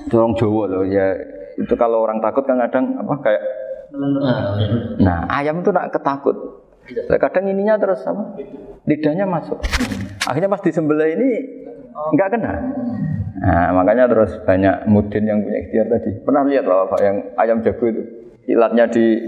Itu 0.08 0.14
orang 0.16 0.32
Jawa 0.40 0.62
loh 0.72 0.84
ya. 0.88 1.12
Itu 1.60 1.76
kalau 1.76 2.00
orang 2.00 2.16
takut 2.24 2.48
kan 2.48 2.56
kadang 2.64 2.96
apa 2.96 3.14
kayak 3.20 3.42
Nah, 3.92 4.56
Nah, 5.04 5.18
ayam 5.28 5.60
itu 5.60 5.68
nak 5.68 5.92
ketakut. 5.92 6.61
Lah, 6.82 7.18
Kadang 7.18 7.46
ininya 7.46 7.78
terus 7.78 8.02
apa? 8.02 8.36
Lidahnya 8.84 9.24
masuk. 9.24 9.62
Akhirnya 10.26 10.50
pas 10.50 10.62
disembelih 10.62 11.14
ini 11.14 11.30
nggak 11.92 12.28
kena. 12.34 12.52
Nah, 13.42 13.68
makanya 13.74 14.06
terus 14.06 14.38
banyak 14.46 14.86
mudin 14.86 15.26
yang 15.26 15.38
punya 15.42 15.58
ikhtiar 15.66 15.86
tadi. 15.90 16.10
Pernah 16.22 16.42
lihat 16.46 16.64
loh 16.66 16.86
Pak 16.90 17.00
yang 17.02 17.16
ayam 17.38 17.58
jago 17.62 17.84
itu 17.90 18.02
ilatnya 18.50 18.90
di 18.90 19.22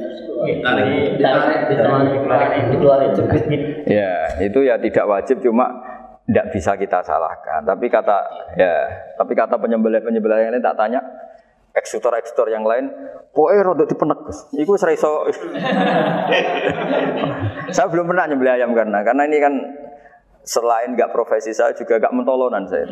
ya 3.87 4.15
itu 4.43 4.59
ya 4.67 4.75
tidak 4.79 5.05
wajib 5.07 5.39
cuma 5.39 5.67
tidak 6.27 6.47
bisa 6.51 6.73
kita 6.75 6.99
salahkan. 7.05 7.63
Tapi 7.63 7.87
kata 7.87 8.19
ya, 8.59 8.75
tapi 9.15 9.33
kata 9.39 9.55
penyembelih 9.61 10.03
penyembelih 10.03 10.47
yang 10.47 10.55
lain 10.57 10.65
tak 10.65 10.79
tanya 10.79 11.01
eksekutor 11.75 12.15
eksekutor 12.15 12.55
yang 12.55 12.63
lain, 12.63 12.87
pokoknya 13.35 13.63
rodok 13.67 13.91
dipenek. 13.91 14.19
Iku 14.55 14.79
wis 14.79 14.87
ra 14.87 14.95
iso. 14.95 15.27
saya 17.75 17.91
belum 17.91 18.07
pernah 18.07 18.31
nyembelih 18.31 18.55
ayam 18.63 18.71
karena 18.79 19.03
karena 19.03 19.23
ini 19.27 19.39
kan 19.43 19.55
selain 20.47 20.95
nggak 20.95 21.11
profesi 21.11 21.51
saya 21.51 21.75
juga 21.75 21.99
nggak 21.99 22.15
mentolonan 22.15 22.65
saya. 22.71 22.87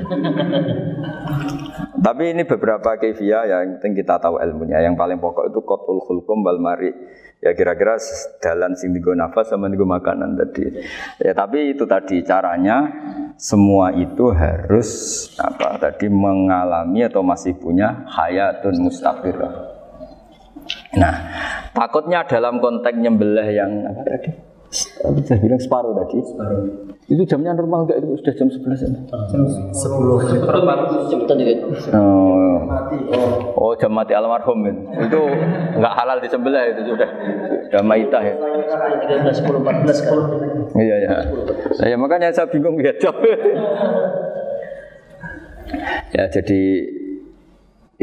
Tapi 2.03 2.35
ini 2.35 2.43
beberapa 2.43 2.99
kefiah 2.99 3.47
yang 3.47 3.79
penting 3.79 4.03
kita 4.03 4.19
tahu 4.19 4.43
ilmunya. 4.43 4.83
Yang 4.83 4.99
paling 4.99 5.23
pokok 5.23 5.55
itu 5.55 5.61
kotul 5.63 6.03
hulkum 6.03 6.43
wal 6.43 6.59
mari. 6.59 6.91
Ya 7.43 7.59
kira-kira 7.59 7.99
dalan 8.39 8.79
sing 8.79 8.95
digo 8.95 9.11
nafas 9.19 9.51
sama 9.51 9.67
digo 9.67 9.83
makanan 9.83 10.39
tadi. 10.39 10.79
Ya 11.19 11.35
tapi 11.35 11.75
itu 11.75 11.83
tadi 11.91 12.23
caranya 12.23 12.87
semua 13.35 13.91
itu 13.91 14.31
harus 14.31 14.89
apa 15.43 15.75
tadi 15.83 16.07
mengalami 16.07 17.03
atau 17.03 17.27
masih 17.27 17.59
punya 17.59 18.07
hayatun 18.07 18.87
mustaqirah. 18.87 19.75
Nah, 20.95 21.15
takutnya 21.75 22.23
dalam 22.31 22.63
konteks 22.63 22.95
nyembelih 22.95 23.49
yang 23.51 23.91
apa 23.91 24.03
tadi? 24.07 24.52
Apa 25.05 25.21
saya 25.29 25.37
bilang 25.37 25.61
separuh 25.61 25.93
tadi? 25.93 26.25
Itu 27.13 27.29
jamnya 27.29 27.53
normal 27.53 27.85
enggak 27.85 28.01
itu 28.01 28.17
sudah 28.25 28.35
jam 28.41 28.49
11 28.49 28.73
ya? 28.73 28.89
Cepetan 31.13 31.37
dikit. 31.37 31.59
Oh, 31.93 32.57
oh 33.53 33.77
jam 33.77 33.93
mati 33.93 34.17
almarhum 34.17 34.65
itu. 34.65 34.81
Itu 34.97 35.21
nggak 35.77 35.93
halal 35.93 36.25
disembelih 36.25 36.73
itu 36.73 36.97
sudah 36.97 37.05
sudah 37.69 37.85
maitah 37.85 38.25
ya. 38.25 38.33
13, 38.33 39.45
10, 39.45 39.61
14 39.61 40.09
kan. 40.09 40.41
Iya 40.81 40.97
ya. 41.05 41.21
Ya 41.85 41.97
makanya 42.01 42.33
saya 42.33 42.49
bingung 42.49 42.81
ya 42.81 42.97
jawab. 42.97 43.21
ya 46.17 46.33
jadi 46.33 46.61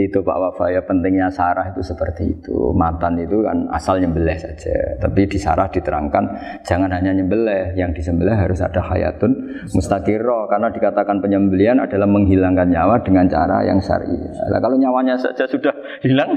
itu 0.07 0.23
Pak 0.23 0.37
Wafa 0.39 0.71
ya 0.71 0.79
pentingnya 0.85 1.27
sarah 1.27 1.67
itu 1.73 1.83
seperti 1.83 2.39
itu. 2.39 2.71
Matan 2.71 3.19
itu 3.19 3.43
kan 3.43 3.67
asal 3.75 3.99
nyembelih 3.99 4.39
saja. 4.39 4.95
Tapi 5.01 5.27
di 5.27 5.35
sarah 5.35 5.67
diterangkan 5.67 6.23
jangan 6.63 6.87
hanya 6.95 7.11
nyembelih, 7.11 7.75
yang 7.75 7.91
disembelih 7.91 8.37
harus 8.37 8.63
ada 8.63 8.79
hayatun 8.79 9.59
mustaqirro 9.75 10.47
karena 10.47 10.71
dikatakan 10.71 11.19
penyembelihan 11.19 11.83
adalah 11.83 12.07
menghilangkan 12.07 12.71
nyawa 12.71 13.01
dengan 13.03 13.27
cara 13.27 13.65
yang 13.67 13.81
syar'i. 13.83 14.15
Nah, 14.47 14.59
kalau 14.63 14.79
nyawanya 14.79 15.19
saja 15.19 15.43
sudah 15.49 15.73
hilang 16.05 16.31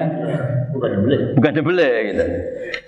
Bukan 0.73 0.91
boleh. 1.05 1.19
bukan 1.37 1.53
nyembelih 1.53 1.95
gitu. 2.11 2.25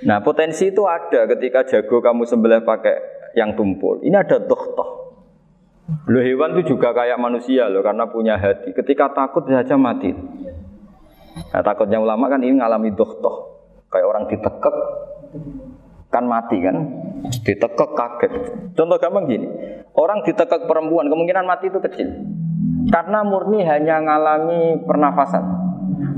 Nah, 0.08 0.18
potensi 0.24 0.72
itu 0.72 0.82
ada 0.88 1.28
ketika 1.28 1.62
jago 1.68 2.00
kamu 2.00 2.24
sembelih 2.24 2.64
pakai 2.64 2.96
yang 3.36 3.52
tumpul. 3.52 4.00
Ini 4.00 4.16
ada 4.24 4.40
dohtoh. 4.40 5.04
Loh 6.08 6.24
hewan 6.24 6.56
itu 6.56 6.76
juga 6.76 6.96
kayak 6.96 7.20
manusia 7.20 7.68
loh 7.68 7.84
karena 7.84 8.08
punya 8.08 8.40
hati. 8.40 8.72
Ketika 8.72 9.12
takut 9.12 9.44
saja 9.44 9.76
mati. 9.76 10.16
Nah, 11.34 11.62
takutnya 11.62 11.98
ulama 11.98 12.30
kan 12.30 12.40
ini 12.42 12.58
ngalami 12.58 12.94
dohtoh. 12.94 13.58
Kayak 13.90 14.06
orang 14.10 14.24
ditekek 14.30 14.76
kan 16.10 16.24
mati 16.26 16.56
kan. 16.62 16.76
Ditekek 17.42 17.90
kaget. 17.94 18.32
Contoh 18.74 18.96
gampang 18.98 19.26
gini. 19.26 19.46
Orang 19.94 20.22
ditekek 20.22 20.66
perempuan 20.66 21.10
kemungkinan 21.10 21.46
mati 21.46 21.70
itu 21.70 21.78
kecil. 21.82 22.08
Karena 22.90 23.26
murni 23.26 23.62
hanya 23.66 24.02
ngalami 24.02 24.82
pernafasan. 24.86 25.44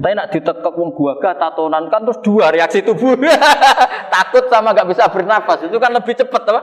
Tapi 0.00 0.12
nak 0.12 0.28
ditekek 0.32 0.74
wong 0.76 0.92
guaga 0.92 1.36
tatonan 1.36 1.88
kan 1.88 2.04
terus 2.04 2.20
dua 2.20 2.52
reaksi 2.52 2.84
tubuh. 2.84 3.16
Takut 4.14 4.44
sama 4.52 4.76
nggak 4.76 4.88
bisa 4.92 5.08
bernafas 5.08 5.64
itu 5.64 5.76
kan 5.80 5.92
lebih 5.92 6.12
cepat 6.12 6.42
apa? 6.48 6.62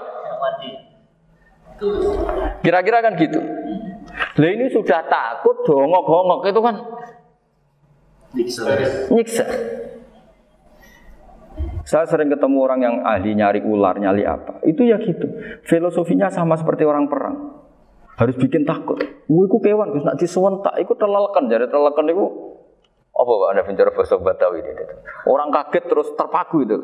Kira-kira 2.64 3.02
kan 3.02 3.18
gitu. 3.18 3.42
Lah 4.14 4.50
ini 4.50 4.70
sudah 4.70 5.04
takut 5.10 5.66
dongok-dongok 5.66 6.48
itu 6.48 6.62
kan 6.62 6.76
nyiksa. 8.34 9.46
Saya 11.84 12.08
sering 12.08 12.32
ketemu 12.32 12.58
orang 12.64 12.80
yang 12.82 12.96
ahli 13.04 13.36
nyari 13.36 13.62
ular, 13.62 14.00
nyari 14.00 14.24
apa. 14.24 14.64
Itu 14.66 14.88
ya 14.88 14.98
gitu. 15.04 15.28
Filosofinya 15.68 16.32
sama 16.32 16.56
seperti 16.56 16.88
orang 16.88 17.12
perang. 17.12 17.62
Harus 18.18 18.40
bikin 18.40 18.64
takut. 18.64 18.98
Wih, 19.28 19.46
iku 19.50 19.58
kewan, 19.60 19.92
Gus, 19.92 20.06
nak 20.06 20.18
disuwentak, 20.18 20.74
iku 20.80 20.96
telelekan. 20.96 21.50
Jadi 21.50 21.68
telelekan 21.70 22.08
itu 22.10 22.26
apa 23.14 23.30
Pak 23.30 23.50
Anda 23.54 23.62
bicara 23.68 23.92
bahasa 23.94 24.18
Batawi 24.18 24.66
ini? 24.66 24.74
Orang 25.30 25.54
kaget 25.54 25.86
terus 25.86 26.10
terpaku 26.18 26.66
itu. 26.66 26.78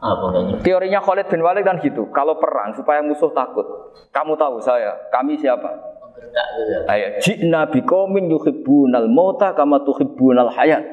Apa? 0.00 0.60
Teorinya 0.64 1.00
Khalid 1.04 1.28
bin 1.28 1.44
Walid 1.44 1.64
kan 1.64 1.80
gitu. 1.80 2.08
Kalau 2.12 2.36
perang 2.40 2.72
supaya 2.76 3.04
musuh 3.04 3.32
takut. 3.32 3.64
Kamu 4.12 4.36
tahu 4.36 4.60
saya, 4.60 4.96
kami 5.12 5.36
siapa? 5.36 5.89
Ya. 6.30 6.44
Ayat 6.86 7.12
jina 7.24 7.66
biqaumin 7.66 8.30
yuhibbunal 8.30 9.08
mauta 9.10 9.56
kama 9.56 9.82
tuhibbunal 9.82 10.52
hayat. 10.52 10.84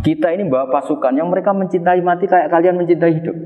Kita 0.00 0.32
ini 0.32 0.48
bawa 0.48 0.72
pasukan 0.72 1.12
yang 1.12 1.28
mereka 1.28 1.52
mencintai 1.52 2.00
mati 2.00 2.24
kayak 2.24 2.48
kalian 2.48 2.80
mencintai 2.80 3.12
hidup. 3.12 3.36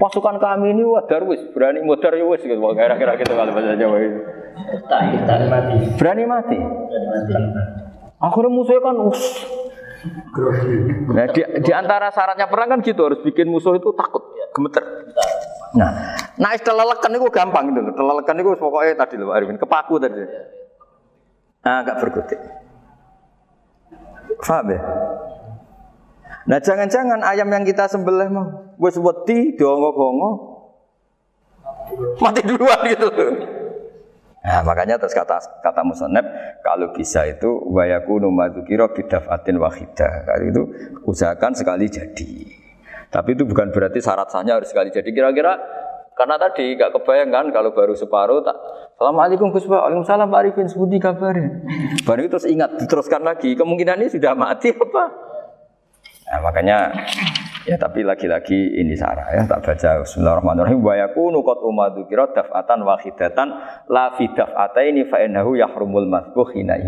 Pasukan 0.00 0.40
kami 0.40 0.72
ini 0.72 0.82
wah 0.82 1.04
darwis, 1.04 1.44
berani 1.52 1.84
modar 1.84 2.16
ya 2.16 2.24
wis 2.24 2.40
gitu. 2.42 2.58
Kira-kira 2.58 3.20
gitu 3.20 3.32
kalau 3.36 3.52
bahasa 3.52 3.76
Jawa 3.76 3.96
itu. 4.00 4.20
Gertak. 4.52 5.40
Mati. 5.50 5.74
Berani 6.00 6.24
mati. 6.24 6.58
Mati. 6.58 7.34
Akhirnya 8.22 8.50
musuhnya 8.54 8.80
kan 8.80 8.96
us. 9.10 9.22
Nah, 11.14 11.26
di, 11.30 11.42
di 11.62 11.72
antara 11.74 12.10
syaratnya 12.10 12.50
perang 12.50 12.74
kan 12.74 12.78
gitu 12.82 13.06
harus 13.06 13.22
bikin 13.22 13.46
musuh 13.46 13.78
itu 13.78 13.94
takut, 13.94 14.34
gemeter. 14.50 14.82
Nah, 15.72 15.90
nah 16.36 16.50
istilah 16.52 16.84
lelekan 16.84 17.16
itu 17.16 17.26
gampang 17.32 17.72
loh. 17.72 17.92
Lelekan 17.96 18.36
itu 18.36 18.50
pokoknya 18.60 18.92
tadi 18.96 19.14
loh 19.16 19.32
Arifin, 19.32 19.56
kepaku 19.56 19.96
tadi. 19.96 20.20
Nah, 21.62 21.74
agak 21.80 21.96
berkutik. 22.02 22.40
Paham 24.42 24.74
ya? 24.74 24.80
Nah, 26.42 26.58
jangan-jangan 26.58 27.22
ayam 27.22 27.46
yang 27.48 27.62
kita 27.62 27.86
sembelih 27.86 28.28
mah 28.28 28.74
wis 28.82 28.98
wedi 28.98 29.54
dongok-dongok 29.54 30.52
Mati 32.18 32.40
duluan 32.44 32.80
gitu. 32.88 33.08
Nah, 34.42 34.60
makanya 34.66 34.98
terus 34.98 35.14
kata 35.14 35.38
kata 35.62 35.86
musonep 35.86 36.24
kalau 36.66 36.90
bisa 36.90 37.22
itu 37.30 37.62
wayaku 37.70 38.18
numadukiro 38.18 38.90
bidafatin 38.90 39.60
wahidah. 39.60 40.26
Kalau 40.26 40.44
itu 40.50 40.62
usahakan 41.06 41.52
sekali 41.54 41.86
jadi. 41.86 42.61
Tapi 43.12 43.36
itu 43.36 43.44
bukan 43.44 43.68
berarti 43.68 44.00
syarat 44.00 44.32
sahnya 44.32 44.56
harus 44.56 44.72
sekali 44.72 44.88
jadi. 44.88 45.04
Kira-kira 45.12 45.60
karena 46.16 46.40
tadi 46.40 46.76
gak 46.80 46.96
kebayang 46.96 47.28
kan 47.28 47.46
kalau 47.52 47.76
baru 47.76 47.92
separuh 47.92 48.40
tak 48.40 48.56
Assalamualaikum 48.96 49.50
Gus 49.50 49.66
Pak, 49.66 49.82
Waalaikumsalam 49.82 50.28
Pak 50.30 50.40
Arifin, 50.40 50.68
sebuti 50.68 50.96
kabarnya. 51.02 51.66
Baru 52.06 52.22
itu 52.22 52.30
terus 52.38 52.46
ingat, 52.46 52.78
diteruskan 52.78 53.24
lagi. 53.26 53.58
Kemungkinan 53.58 53.98
ini 53.98 54.08
sudah 54.12 54.32
mati 54.36 54.70
apa? 54.70 55.04
Nah, 56.32 56.40
makanya 56.40 56.88
ya 57.68 57.76
tapi 57.76 58.06
lagi-lagi 58.06 58.78
ini 58.78 58.96
sarah 58.96 59.28
ya 59.30 59.44
tak 59.44 59.62
baca 59.62 60.00
Bismillahirrahmanirrahim 60.02 60.80
wa 60.80 60.94
yakunu 60.96 61.44
qad 61.44 61.58
umadukira 61.60 62.24
daf'atan 62.32 62.82
wahidatan 62.82 63.48
la 63.92 64.16
fi 64.16 64.32
daf'ataini 64.32 65.06
fa 65.12 65.20
innahu 65.20 65.58
yahrumul 65.60 66.08
masbuh 66.08 66.48
hina. 66.56 66.78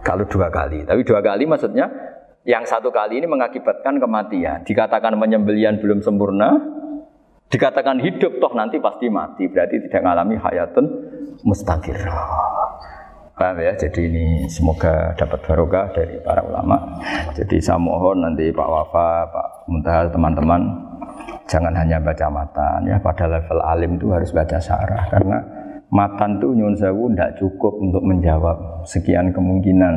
Kalau 0.00 0.24
dua 0.24 0.48
kali, 0.48 0.88
tapi 0.88 1.04
dua 1.04 1.20
kali 1.20 1.44
maksudnya 1.44 1.86
yang 2.48 2.64
satu 2.64 2.88
kali 2.88 3.20
ini 3.20 3.26
mengakibatkan 3.28 4.00
kematian. 4.00 4.64
Dikatakan 4.64 5.16
penyembelian 5.20 5.76
belum 5.76 6.00
sempurna, 6.00 6.56
dikatakan 7.52 8.00
hidup 8.00 8.40
toh 8.40 8.52
nanti 8.56 8.80
pasti 8.80 9.12
mati. 9.12 9.44
Berarti 9.50 9.76
tidak 9.88 10.00
mengalami 10.00 10.36
hayatun 10.40 10.84
mustaqirrah. 11.44 12.16
Paham 13.40 13.56
ya? 13.56 13.72
Jadi 13.72 14.00
ini 14.04 14.44
semoga 14.52 15.16
dapat 15.16 15.40
barokah 15.40 15.96
dari 15.96 16.20
para 16.20 16.44
ulama. 16.44 16.76
Jadi 17.32 17.56
saya 17.56 17.80
mohon 17.80 18.20
nanti 18.20 18.52
Pak 18.52 18.68
Wafa, 18.68 19.08
Pak 19.32 19.48
Muntaha, 19.64 20.12
teman-teman 20.12 20.60
jangan 21.48 21.72
hanya 21.72 21.96
baca 22.04 22.28
matan 22.28 22.84
ya. 22.84 23.00
Pada 23.00 23.24
level 23.24 23.64
alim 23.64 23.96
itu 23.96 24.12
harus 24.12 24.28
baca 24.32 24.60
syarah 24.60 25.08
karena 25.08 25.40
matan 25.90 26.38
itu 26.38 26.54
nyun 26.54 26.74
sewu 26.78 27.10
tidak 27.10 27.42
cukup 27.42 27.74
untuk 27.82 28.02
menjawab 28.06 28.86
sekian 28.86 29.34
kemungkinan. 29.34 29.94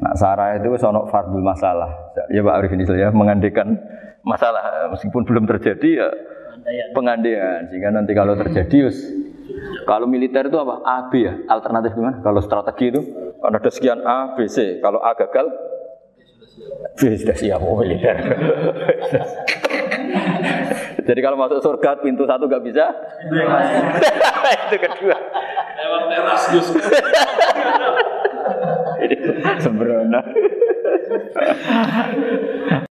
Nah, 0.00 0.14
sarah 0.16 0.56
itu 0.56 0.72
sonok 0.80 1.12
fardul 1.12 1.44
masalah. 1.44 2.16
Ya 2.32 2.40
Pak 2.40 2.54
Arif 2.58 2.72
ini 2.72 2.88
ya 2.96 3.12
mengandekan 3.12 3.76
masalah 4.24 4.88
meskipun 4.92 5.28
belum 5.28 5.44
terjadi 5.44 6.04
ya 6.04 6.08
pengandaian 6.92 7.64
sehingga 7.70 7.94
nanti 7.94 8.12
kalau 8.12 8.36
terjadi 8.36 8.92
kalau 9.88 10.04
militer 10.04 10.52
itu 10.52 10.58
apa? 10.60 10.84
A, 10.84 11.08
B 11.08 11.24
ya? 11.24 11.32
Alternatif 11.48 11.96
gimana? 11.96 12.20
Kalau 12.20 12.44
strategi 12.44 12.92
itu 12.92 13.00
kan 13.40 13.56
ada 13.56 13.70
sekian 13.72 14.04
A, 14.04 14.36
B, 14.36 14.44
C. 14.44 14.84
Kalau 14.84 15.00
A 15.00 15.16
gagal, 15.16 15.48
B 17.00 17.16
sudah 17.16 17.36
siap 17.36 17.64
oh, 17.64 17.80
militer. 17.80 18.16
Jadi 21.08 21.20
kalau 21.22 21.36
masuk 21.40 21.62
surga 21.62 21.96
pintu 22.00 22.26
satu 22.28 22.48
gak 22.48 22.62
bisa, 22.64 22.92
itu 24.68 24.76
kedua. 24.76 25.16
Lewat 25.78 26.02
teras 26.10 26.42
Gus. 26.52 26.68
Sembrono. 29.62 30.20